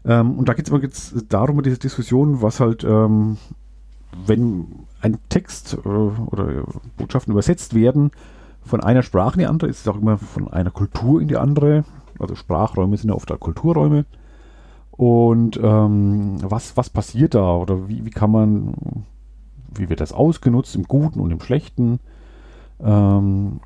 Ähm, 0.04 0.38
und 0.38 0.48
da 0.48 0.54
geht 0.54 0.70
es 0.70 0.82
jetzt 0.82 1.24
darum, 1.32 1.62
diese 1.62 1.78
Diskussion, 1.78 2.42
was 2.42 2.60
halt, 2.60 2.84
ähm, 2.84 3.38
wenn 4.26 4.66
ein 5.00 5.18
Text 5.28 5.78
äh, 5.84 5.88
oder 5.88 6.64
Botschaften 6.96 7.32
übersetzt 7.32 7.74
werden 7.74 8.10
von 8.62 8.82
einer 8.82 9.02
Sprache 9.02 9.34
in 9.34 9.40
die 9.40 9.46
andere, 9.46 9.70
ist 9.70 9.80
es 9.80 9.88
auch 9.88 9.96
immer 9.96 10.18
von 10.18 10.48
einer 10.48 10.70
Kultur 10.70 11.20
in 11.20 11.28
die 11.28 11.36
andere. 11.36 11.84
Also 12.18 12.34
Sprachräume 12.34 12.96
sind 12.96 13.10
ja 13.10 13.16
oft 13.16 13.28
Kulturräume. 13.40 14.04
Und 14.92 15.60
ähm, 15.62 16.38
was, 16.42 16.76
was 16.76 16.88
passiert 16.88 17.34
da 17.34 17.56
oder 17.56 17.88
wie, 17.88 18.04
wie 18.06 18.10
kann 18.10 18.30
man, 18.30 18.74
wie 19.74 19.90
wird 19.90 20.00
das 20.00 20.12
ausgenutzt 20.12 20.74
im 20.74 20.84
Guten 20.84 21.20
und 21.20 21.30
im 21.30 21.40
Schlechten? 21.40 22.00
Ähm, 22.80 23.60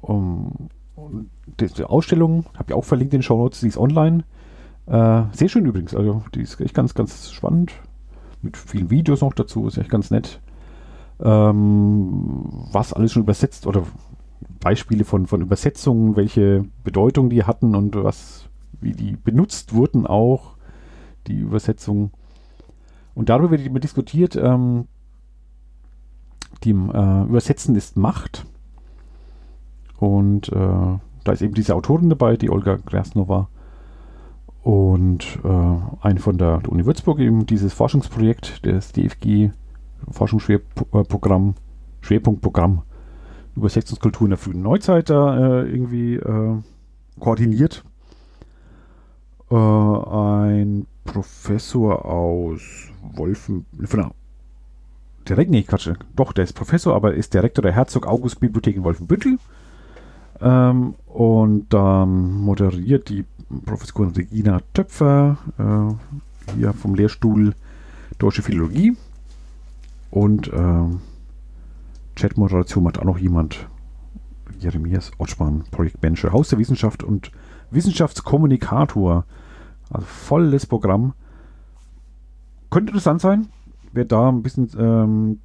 um, 0.00 0.70
die 1.58 1.84
Ausstellung 1.84 2.46
habe 2.54 2.64
ich 2.68 2.74
auch 2.74 2.84
verlinkt 2.84 3.12
in 3.12 3.18
den 3.18 3.22
Show 3.22 3.36
Notes, 3.36 3.60
die 3.60 3.68
ist 3.68 3.78
online. 3.78 4.24
Äh, 4.86 5.22
sehr 5.32 5.48
schön 5.48 5.66
übrigens, 5.66 5.94
also 5.94 6.22
die 6.34 6.40
ist 6.40 6.60
echt 6.60 6.74
ganz, 6.74 6.94
ganz 6.94 7.30
spannend. 7.30 7.72
Mit 8.42 8.56
vielen 8.56 8.90
Videos 8.90 9.20
noch 9.20 9.34
dazu, 9.34 9.66
ist 9.66 9.76
echt 9.76 9.90
ganz 9.90 10.10
nett. 10.10 10.40
Ähm, 11.22 12.44
was 12.72 12.94
alles 12.94 13.12
schon 13.12 13.22
übersetzt 13.22 13.66
oder 13.66 13.82
Beispiele 14.60 15.04
von, 15.04 15.26
von 15.26 15.40
Übersetzungen, 15.40 16.16
welche 16.16 16.64
Bedeutung 16.84 17.30
die 17.30 17.44
hatten 17.44 17.74
und 17.74 17.94
was 17.96 18.48
wie 18.80 18.92
die 18.92 19.16
benutzt 19.16 19.74
wurden 19.74 20.06
auch, 20.06 20.56
die 21.26 21.38
Übersetzungen. 21.38 22.12
Und 23.14 23.28
darüber 23.28 23.50
wird 23.50 23.66
immer 23.66 23.80
diskutiert, 23.80 24.36
ähm, 24.36 24.86
die 26.64 26.70
äh, 26.70 27.22
Übersetzen 27.24 27.74
ist 27.76 27.96
Macht. 27.96 28.46
Und 29.98 30.48
äh, 30.50 30.54
da 31.24 31.32
ist 31.32 31.42
eben 31.42 31.54
diese 31.54 31.74
Autorin 31.74 32.08
dabei, 32.08 32.36
die 32.36 32.50
Olga 32.50 32.78
Krasnova. 32.78 33.48
Und 34.62 35.38
äh, 35.44 35.76
ein 36.00 36.18
von 36.18 36.38
der, 36.38 36.58
der, 36.58 36.72
Uni 36.72 36.84
Würzburg, 36.86 37.18
eben 37.18 37.46
dieses 37.46 37.72
Forschungsprojekt, 37.72 38.64
das 38.66 38.92
DFG 38.92 39.50
Forschungsschwerprogramm, 40.10 41.54
Schwerpunktprogramm 42.00 42.82
Übersetzungskultur 43.60 44.26
in 44.26 44.30
der 44.30 44.38
frühen 44.38 44.62
Neuzeit 44.62 45.10
da 45.10 45.36
äh, 45.60 45.70
irgendwie 45.70 46.14
äh, 46.14 46.56
koordiniert 47.18 47.84
äh, 49.50 49.54
ein 49.54 50.86
Professor 51.04 52.04
aus 52.04 52.60
Wolfen, 53.02 53.66
der, 53.72 54.10
direkt, 55.28 55.50
nee, 55.50 55.62
Quatsch, 55.62 55.90
doch, 56.16 56.32
der 56.32 56.44
ist 56.44 56.52
Professor, 56.54 56.94
aber 56.94 57.14
ist 57.14 57.34
Direktor 57.34 57.62
der 57.62 57.72
Herzog-August-Bibliothek 57.72 58.76
in 58.76 58.84
Wolfenbüttel. 58.84 59.38
Ähm, 60.40 60.94
und 61.06 61.72
dann 61.72 62.32
moderiert 62.32 63.08
die 63.08 63.24
Professorin 63.64 64.10
Regina 64.10 64.60
Töpfer, 64.72 65.38
äh, 65.58 66.54
hier 66.54 66.72
vom 66.72 66.94
Lehrstuhl 66.94 67.54
Deutsche 68.18 68.42
Philologie. 68.42 68.96
Und 70.10 70.48
äh, 70.48 70.84
Chat-Moderation 72.20 72.84
macht 72.84 72.98
auch 72.98 73.04
noch 73.04 73.18
jemand, 73.18 73.66
Jeremias 74.58 75.10
Otschmann, 75.16 75.64
Projektmanager, 75.70 76.32
Haus 76.32 76.50
der 76.50 76.58
Wissenschaft 76.58 77.02
und 77.02 77.32
Wissenschaftskommunikator. 77.70 79.24
Also 79.88 80.06
volles 80.06 80.66
Programm. 80.66 81.14
Könnte 82.68 82.90
interessant 82.90 83.22
sein, 83.22 83.48
wer 83.92 84.04
da 84.04 84.28
ein 84.28 84.42
bisschen 84.42 84.70
ähm, 84.78 85.38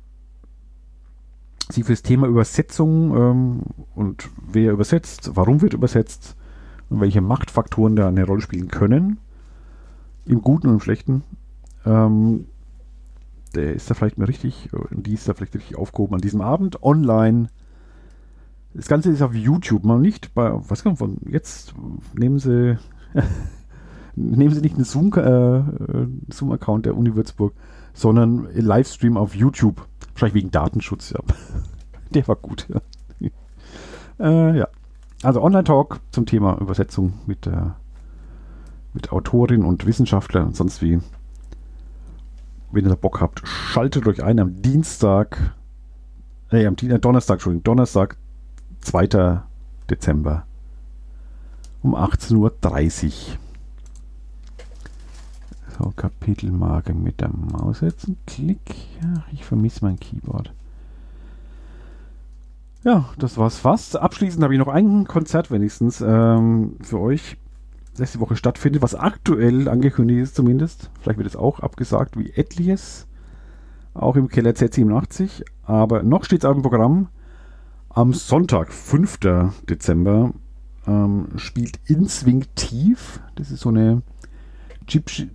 sich 1.72 1.86
für 1.86 1.96
Thema 1.96 2.28
Übersetzung 2.28 3.16
ähm, 3.16 3.62
und 3.96 4.30
wer 4.52 4.74
übersetzt, 4.74 5.32
warum 5.34 5.62
wird 5.62 5.74
übersetzt 5.74 6.36
und 6.90 7.00
welche 7.00 7.22
Machtfaktoren 7.22 7.96
da 7.96 8.10
eine 8.10 8.26
Rolle 8.26 8.42
spielen 8.42 8.68
können, 8.68 9.18
im 10.26 10.42
Guten 10.42 10.68
und 10.68 10.74
im 10.76 10.80
Schlechten, 10.82 11.24
ähm, 11.86 12.46
der 13.56 13.74
ist 13.74 13.90
da 13.90 13.94
vielleicht 13.94 14.18
mal 14.18 14.26
richtig, 14.26 14.70
die 14.92 15.14
ist 15.14 15.28
da 15.28 15.34
vielleicht 15.34 15.56
richtig 15.56 15.78
aufgehoben 15.78 16.16
an 16.16 16.22
diesem 16.22 16.42
Abend 16.42 16.84
online. 16.84 17.48
Das 18.74 18.88
Ganze 18.88 19.10
ist 19.12 19.22
auf 19.22 19.34
YouTube, 19.34 19.86
mal 19.86 20.00
nicht 20.00 20.34
bei, 20.34 20.52
was 20.54 20.84
man 20.86 20.98
von, 20.98 21.18
jetzt 21.30 21.74
nehmen 22.14 22.40
Sie 22.40 22.78
nehmen 24.16 24.54
Sie 24.54 24.62
nicht 24.62 24.76
einen 24.76 24.86
Zoom-Account 24.86 25.88
äh, 25.90 26.34
Zoom 26.34 26.82
der 26.82 26.98
Uni 26.98 27.16
Würzburg, 27.16 27.54
sondern 27.94 28.48
Livestream 28.54 29.18
auf 29.18 29.36
YouTube. 29.36 29.88
Wahrscheinlich 30.14 30.36
wegen 30.36 30.52
Datenschutz, 30.52 31.12
ja. 31.12 31.20
Der 32.14 32.28
war 32.28 32.36
gut, 32.36 32.68
ja. 32.70 32.82
Äh, 34.18 34.60
ja. 34.60 34.68
Also 35.24 35.42
Online-Talk 35.42 36.00
zum 36.12 36.26
Thema 36.26 36.58
Übersetzung 36.62 37.14
mit, 37.26 37.48
äh, 37.48 37.72
mit 38.94 39.12
Autorin 39.12 39.66
und 39.66 39.86
Wissenschaftlern 39.86 40.48
und 40.48 40.56
sonst 40.56 40.82
wie. 40.82 41.00
Wenn 42.76 42.84
ihr 42.84 42.90
da 42.90 42.96
Bock 42.96 43.22
habt, 43.22 43.42
schaltet 43.48 44.06
euch 44.06 44.22
ein 44.22 44.38
am 44.38 44.62
Dienstag, 44.62 45.56
äh, 46.52 46.66
am 46.66 46.76
Dienstag, 46.76 47.02
Donnerstag, 47.04 47.36
Entschuldigung, 47.36 47.64
Donnerstag, 47.64 48.18
2. 48.82 49.44
Dezember 49.90 50.46
um 51.82 51.96
18.30 51.96 52.36
Uhr. 52.36 53.38
So, 55.78 55.94
Kapitelmarke 55.96 56.94
mit 56.94 57.22
der 57.22 57.30
Maus 57.30 57.80
setzen. 57.80 58.18
Klick. 58.28 58.76
Ja, 59.02 59.24
ich 59.32 59.46
vermisse 59.46 59.86
mein 59.86 59.98
Keyboard. 59.98 60.52
Ja, 62.84 63.06
das 63.18 63.38
war's 63.38 63.58
fast. 63.58 63.96
Abschließend 63.96 64.44
habe 64.44 64.54
ich 64.54 64.60
noch 64.60 64.68
ein 64.68 65.06
Konzert 65.06 65.50
wenigstens 65.50 66.02
ähm, 66.02 66.76
für 66.82 67.00
euch, 67.00 67.38
die 67.98 68.20
Woche 68.20 68.36
stattfindet, 68.36 68.82
was 68.82 68.96
aktuell 68.96 69.68
angekündigt 69.70 70.22
ist 70.22 70.36
zumindest. 70.36 70.90
Vielleicht 71.00 71.18
wird 71.18 71.28
es 71.28 71.36
auch 71.36 71.60
abgesagt 71.60 72.18
wie 72.18 72.32
etliches. 72.32 73.08
Auch 73.94 74.16
im 74.16 74.28
Keller 74.28 74.52
Z87. 74.52 75.46
Aber 75.64 76.04
noch 76.04 76.26
steht 76.26 76.40
es 76.40 76.46
auf 76.46 76.54
dem 76.54 76.62
Programm. 76.62 77.08
Am 77.90 78.14
Sonntag, 78.14 78.74
5. 78.74 79.20
Dezember, 79.70 80.34
ähm, 80.86 81.30
spielt 81.38 81.80
Instinktiv. 81.86 83.22
Das 83.36 83.52
ist 83.52 83.62
so 83.62 83.70
eine 83.70 84.02
Gypsy, 84.88 85.30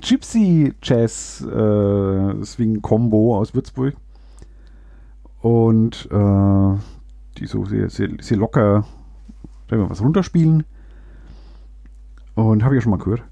Gypsy, 0.00 0.74
Jazz 0.82 1.42
äh, 1.42 2.44
Swing 2.44 2.80
Combo 2.80 3.36
aus 3.36 3.54
Würzburg. 3.54 3.94
Und 5.40 6.08
äh, 6.10 6.78
die 7.38 7.46
so 7.46 7.64
sehr, 7.64 7.90
sehr, 7.90 8.10
sehr 8.20 8.36
locker 8.36 8.84
was 9.68 10.02
runterspielen. 10.02 10.64
Und 12.34 12.64
habe 12.64 12.74
ich 12.74 12.80
ja 12.80 12.82
schon 12.82 12.90
mal 12.90 13.02
gehört. 13.02 13.22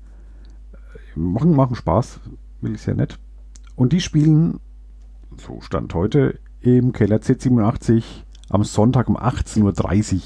Machen, 1.14 1.54
machen 1.54 1.74
Spaß, 1.74 2.20
will 2.60 2.74
ich 2.74 2.82
sehr 2.82 2.94
nett. 2.94 3.18
Und 3.76 3.92
die 3.92 4.00
spielen, 4.00 4.60
so 5.38 5.60
stand 5.60 5.94
heute, 5.94 6.38
im 6.60 6.92
Keller 6.92 7.16
Z87 7.16 8.04
am 8.50 8.64
Sonntag 8.64 9.08
um 9.08 9.16
18.30 9.16 10.14
Uhr. 10.14 10.20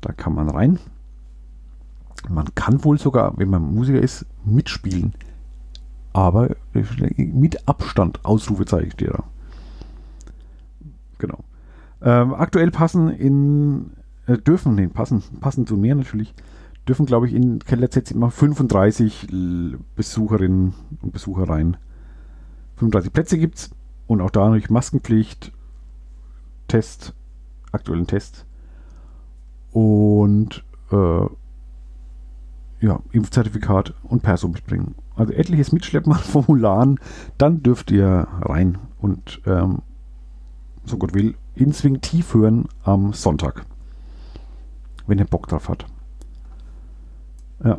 Da 0.00 0.12
kann 0.12 0.34
man 0.34 0.48
rein. 0.48 0.78
Man 2.28 2.54
kann 2.54 2.84
wohl 2.84 2.98
sogar, 2.98 3.36
wenn 3.38 3.50
man 3.50 3.74
Musiker 3.74 4.00
ist, 4.00 4.26
mitspielen. 4.44 5.14
Aber 6.12 6.56
mit 7.16 7.68
Abstand, 7.68 8.24
Ausrufezeichen 8.24 8.92
steht 8.92 9.10
da. 9.10 9.24
Genau. 11.18 11.44
Ähm, 12.00 12.34
aktuell 12.34 12.70
passen 12.70 13.10
in, 13.10 13.90
äh, 14.26 14.38
dürfen, 14.38 14.74
nee, 14.74 14.86
passen, 14.86 15.22
passen 15.40 15.66
zu 15.66 15.76
mehr 15.76 15.94
natürlich, 15.94 16.34
dürfen, 16.88 17.06
glaube 17.06 17.26
ich, 17.26 17.34
in 17.34 17.58
Keller 17.60 17.90
Z 17.90 18.10
immer 18.10 18.30
35 18.30 19.28
Besucherinnen 19.94 20.74
und 21.02 21.12
Besucher 21.12 21.48
rein. 21.48 21.76
35 22.76 23.12
Plätze 23.12 23.38
gibt 23.38 23.58
es 23.58 23.70
und 24.06 24.20
auch 24.20 24.30
da 24.30 24.46
natürlich 24.46 24.70
Maskenpflicht. 24.70 25.52
Test, 26.68 27.14
aktuellen 27.72 28.06
Test 28.06 28.44
und 29.72 30.64
äh, 30.92 31.26
ja, 32.80 33.00
Impfzertifikat 33.12 33.94
und 34.04 34.22
Perso 34.22 34.48
mitbringen. 34.48 34.94
Also 35.16 35.32
etliches 35.32 35.72
Mitschleppen 35.72 36.12
an 36.12 36.18
Formularen, 36.22 37.00
dann 37.38 37.62
dürft 37.62 37.90
ihr 37.90 38.28
rein 38.40 38.78
und 38.98 39.40
ähm, 39.46 39.82
so 40.84 40.96
Gott 40.96 41.14
will, 41.14 41.34
instinktiv 41.54 42.34
hören 42.34 42.66
am 42.84 43.12
Sonntag. 43.12 43.64
Wenn 45.06 45.18
ihr 45.18 45.24
Bock 45.24 45.48
drauf 45.48 45.68
hat. 45.68 45.86
Ja. 47.64 47.78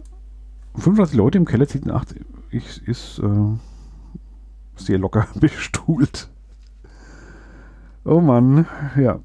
35 0.75 1.17
Leute 1.17 1.37
im 1.37 1.45
Keller 1.45 1.67
zieht 1.67 1.89
8 1.89 2.15
ist, 2.51 2.77
ist 2.79 3.19
äh, 3.19 3.57
sehr 4.75 4.97
locker 4.97 5.27
bestuhlt. 5.39 6.29
Oh 8.05 8.21
Mann, 8.21 8.65
ja. 8.95 9.19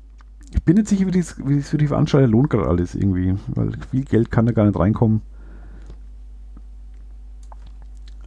Ich 0.53 0.63
bin 0.63 0.77
jetzt 0.77 0.91
sicher, 0.91 1.07
wie 1.07 1.11
das 1.11 1.69
für 1.69 1.79
die 1.79 1.87
Veranstalter 1.87 2.29
lohnt 2.29 2.51
gerade 2.51 2.69
alles 2.69 2.95
irgendwie, 2.95 3.35
weil 3.49 3.73
viel 3.91 4.05
Geld 4.05 4.31
kann 4.31 4.47
da 4.47 4.53
gar 4.53 4.67
nicht 4.67 4.79
reinkommen. 4.79 5.23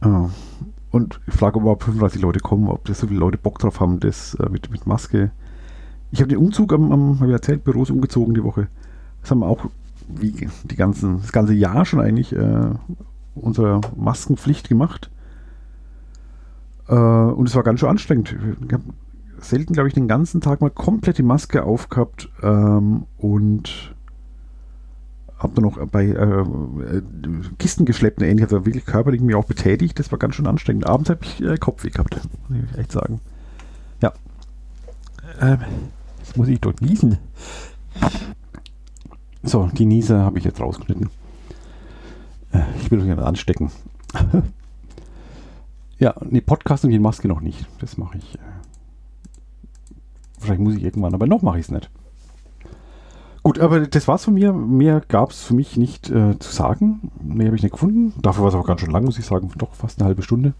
Ah. 0.00 0.28
Und 0.90 1.20
ich 1.26 1.34
frage, 1.34 1.58
ob 1.60 1.82
35 1.82 2.20
Leute 2.20 2.40
kommen, 2.40 2.68
ob 2.68 2.84
das 2.84 3.00
so 3.00 3.06
viele 3.06 3.20
Leute 3.20 3.38
Bock 3.38 3.58
drauf 3.58 3.80
haben, 3.80 4.00
das 4.00 4.34
äh, 4.34 4.48
mit, 4.48 4.70
mit 4.70 4.86
Maske. 4.86 5.30
Ich 6.10 6.20
habe 6.20 6.28
den 6.28 6.38
Umzug 6.38 6.72
am, 6.72 6.92
am 6.92 7.16
habe 7.20 7.26
ich 7.26 7.32
erzählt, 7.32 7.64
Büros 7.64 7.90
umgezogen 7.90 8.34
die 8.34 8.44
Woche. 8.44 8.68
Das 9.20 9.30
haben 9.30 9.42
auch 9.42 9.66
wie 10.08 10.48
die 10.64 10.76
ganzen, 10.76 11.20
das 11.20 11.32
ganze 11.32 11.54
Jahr 11.54 11.84
schon 11.84 12.00
eigentlich 12.00 12.34
äh, 12.34 12.70
unsere 13.34 13.80
Maskenpflicht 13.96 14.68
gemacht. 14.68 15.10
Äh, 16.88 16.94
und 16.94 17.48
es 17.48 17.54
war 17.54 17.62
ganz 17.62 17.80
schön 17.80 17.88
anstrengend. 17.88 18.34
Ich 18.66 18.72
habe 18.72 18.84
selten, 19.40 19.72
glaube 19.72 19.88
ich, 19.88 19.94
den 19.94 20.08
ganzen 20.08 20.40
Tag 20.40 20.60
mal 20.60 20.70
komplett 20.70 21.18
die 21.18 21.22
Maske 21.22 21.64
aufgehabt 21.64 22.28
ähm, 22.42 23.04
und 23.18 23.94
habe 25.38 25.54
dann 25.54 25.64
noch 25.64 25.78
bei 25.86 26.06
äh, 26.06 27.02
Kisten 27.58 27.84
geschleppt 27.84 28.20
und 28.20 28.26
ähnlich, 28.26 28.44
also 28.44 28.66
wirklich 28.66 28.84
körperlich 28.84 29.20
mich 29.20 29.36
auch 29.36 29.44
betätigt. 29.44 29.98
Das 29.98 30.10
war 30.10 30.18
ganz 30.18 30.34
schön 30.34 30.48
anstrengend. 30.48 30.86
Abends 30.86 31.10
habe 31.10 31.20
ich 31.22 31.42
äh, 31.42 31.56
Kopfweh 31.56 31.90
gehabt, 31.90 32.18
muss 32.48 32.58
ich 32.72 32.78
echt 32.78 32.90
sagen. 32.90 33.20
Ja. 34.02 34.12
Ähm, 35.40 35.58
jetzt 36.18 36.36
muss 36.36 36.48
ich 36.48 36.60
dort 36.60 36.82
niesen. 36.82 37.18
So, 39.48 39.70
die 39.72 39.86
Niese 39.86 40.18
habe 40.18 40.36
ich 40.36 40.44
jetzt 40.44 40.60
rausgeschnitten. 40.60 41.08
Äh, 42.52 42.60
ich 42.82 42.90
will 42.90 43.00
euch 43.00 43.06
nicht 43.06 43.18
anstecken. 43.18 43.70
ja, 45.98 46.14
nee, 46.28 46.42
Podcast 46.42 46.84
und 46.84 46.90
die 46.90 46.98
Maske 46.98 47.28
noch 47.28 47.40
nicht. 47.40 47.66
Das 47.80 47.96
mache 47.96 48.18
ich. 48.18 48.34
Äh, 48.34 48.40
wahrscheinlich 50.38 50.64
muss 50.68 50.76
ich 50.76 50.84
irgendwann, 50.84 51.14
aber 51.14 51.26
noch 51.26 51.40
mache 51.40 51.58
ich 51.58 51.64
es 51.64 51.70
nicht. 51.70 51.88
Gut, 53.42 53.58
aber 53.58 53.86
das 53.86 54.06
war's 54.06 54.24
von 54.24 54.34
mir. 54.34 54.52
Mehr 54.52 55.00
gab 55.08 55.30
es 55.30 55.44
für 55.44 55.54
mich 55.54 55.78
nicht 55.78 56.10
äh, 56.10 56.38
zu 56.38 56.52
sagen. 56.52 57.10
Mehr 57.22 57.46
habe 57.46 57.56
ich 57.56 57.62
nicht 57.62 57.72
gefunden. 57.72 58.12
Dafür 58.20 58.42
war 58.42 58.50
es 58.50 58.54
auch 58.54 58.66
ganz 58.66 58.82
schön 58.82 58.90
lang, 58.90 59.06
muss 59.06 59.18
ich 59.18 59.24
sagen. 59.24 59.50
Doch 59.56 59.72
fast 59.72 59.98
eine 59.98 60.08
halbe 60.08 60.20
Stunde. 60.20 60.52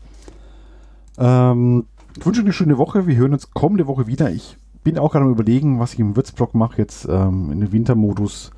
Ähm, 1.19 1.85
ich 2.19 2.25
wünsche 2.25 2.41
eine 2.41 2.55
schöne 2.55 2.79
Woche. 2.79 3.07
Wir 3.07 3.17
hören 3.17 3.35
uns 3.35 3.51
kommende 3.51 3.87
Woche 3.87 4.07
wieder. 4.07 4.31
Ich 4.31 4.57
bin 4.83 4.97
auch 4.97 5.13
gerade 5.13 5.27
am 5.27 5.33
überlegen, 5.33 5.79
was 5.79 5.93
ich 5.93 6.01
im 6.01 6.17
Würzblog 6.17 6.55
mache 6.55 6.79
jetzt 6.79 7.07
ähm, 7.07 7.53
in 7.53 7.61
den 7.61 7.73
Wintermodus. 7.73 8.51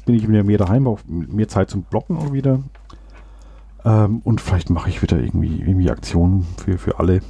Jetzt 0.00 0.06
bin 0.06 0.14
ich 0.14 0.26
wieder 0.26 0.44
mehr 0.44 0.56
daheim, 0.56 0.86
auch 0.86 1.00
mehr 1.06 1.48
Zeit 1.48 1.68
zum 1.68 1.82
Blocken 1.82 2.16
auch 2.16 2.32
wieder. 2.32 2.60
Ähm, 3.84 4.22
und 4.24 4.40
vielleicht 4.40 4.70
mache 4.70 4.88
ich 4.88 5.02
wieder 5.02 5.18
irgendwie, 5.18 5.60
irgendwie 5.60 5.90
Aktionen 5.90 6.46
für, 6.56 6.78
für 6.78 6.98
alle. 6.98 7.20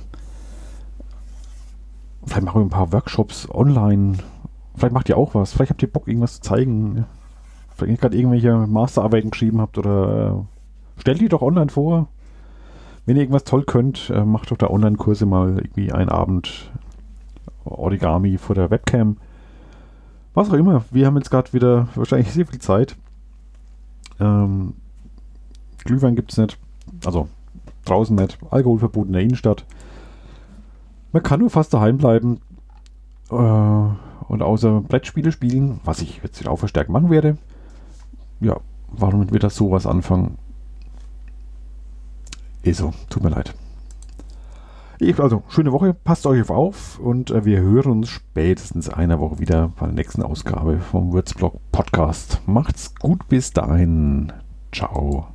Vielleicht 2.24 2.44
machen 2.44 2.60
wir 2.60 2.66
ein 2.66 2.70
paar 2.70 2.92
Workshops 2.92 3.48
online 3.50 4.18
Vielleicht 4.76 4.94
macht 4.94 5.08
ihr 5.08 5.18
auch 5.18 5.34
was. 5.34 5.52
Vielleicht 5.52 5.70
habt 5.70 5.82
ihr 5.82 5.92
Bock, 5.92 6.06
irgendwas 6.06 6.36
zu 6.36 6.42
zeigen. 6.42 7.04
Vielleicht 7.74 7.90
ihr 7.90 7.98
gerade 7.98 8.16
irgendwelche 8.16 8.54
Masterarbeiten 8.54 9.30
geschrieben 9.30 9.60
habt 9.60 9.78
oder 9.78 10.46
äh, 10.96 11.00
stellt 11.00 11.20
die 11.20 11.28
doch 11.28 11.42
online 11.42 11.70
vor. 11.70 12.06
Wenn 13.04 13.16
ihr 13.16 13.22
irgendwas 13.22 13.42
toll 13.42 13.64
könnt, 13.64 14.10
äh, 14.14 14.24
macht 14.24 14.52
doch 14.52 14.56
da 14.56 14.68
Online-Kurse 14.68 15.26
mal 15.26 15.58
irgendwie 15.58 15.90
einen 15.90 16.08
Abend 16.08 16.70
Origami 17.64 18.38
vor 18.38 18.54
der 18.54 18.70
Webcam. 18.70 19.16
Was 20.34 20.48
auch 20.48 20.54
immer. 20.54 20.84
Wir 20.90 21.06
haben 21.06 21.16
jetzt 21.16 21.30
gerade 21.30 21.52
wieder 21.52 21.88
wahrscheinlich 21.94 22.32
sehr 22.32 22.46
viel 22.46 22.60
Zeit. 22.60 22.96
Ähm, 24.18 24.74
Glühwein 25.84 26.16
gibt 26.16 26.32
es 26.32 26.38
nicht. 26.38 26.58
Also 27.04 27.28
draußen 27.84 28.14
nicht. 28.16 28.38
Alkoholverbot 28.50 29.06
in 29.06 29.12
der 29.12 29.22
Innenstadt. 29.22 29.64
Man 31.12 31.22
kann 31.22 31.40
nur 31.40 31.50
fast 31.50 31.74
daheim 31.74 31.98
bleiben. 31.98 32.40
Äh, 33.30 33.34
und 34.30 34.42
außer 34.42 34.80
Brettspiele 34.82 35.32
spielen, 35.32 35.80
was 35.84 36.00
ich 36.00 36.20
jetzt 36.22 36.46
auch 36.46 36.58
verstärkt 36.58 36.88
machen 36.88 37.10
werde, 37.10 37.36
ja, 38.40 38.56
warum 38.88 39.28
wird 39.32 39.42
das 39.42 39.56
sowas 39.56 39.86
anfangen? 39.86 40.38
Eh 42.62 42.72
so, 42.72 42.92
tut 43.08 43.24
mir 43.24 43.30
leid. 43.30 43.54
Also, 45.00 45.42
schöne 45.48 45.72
Woche, 45.72 45.94
passt 45.94 46.26
euch 46.26 46.50
auf 46.50 46.98
und 46.98 47.30
äh, 47.30 47.46
wir 47.46 47.60
hören 47.60 47.90
uns 47.90 48.10
spätestens 48.10 48.90
einer 48.90 49.18
Woche 49.18 49.38
wieder 49.38 49.72
bei 49.80 49.86
der 49.86 49.94
nächsten 49.94 50.22
Ausgabe 50.22 50.78
vom 50.78 51.14
Würzblog 51.14 51.58
Podcast. 51.72 52.42
Macht's 52.44 52.94
gut 52.96 53.26
bis 53.28 53.50
dahin. 53.50 54.30
Ciao. 54.72 55.28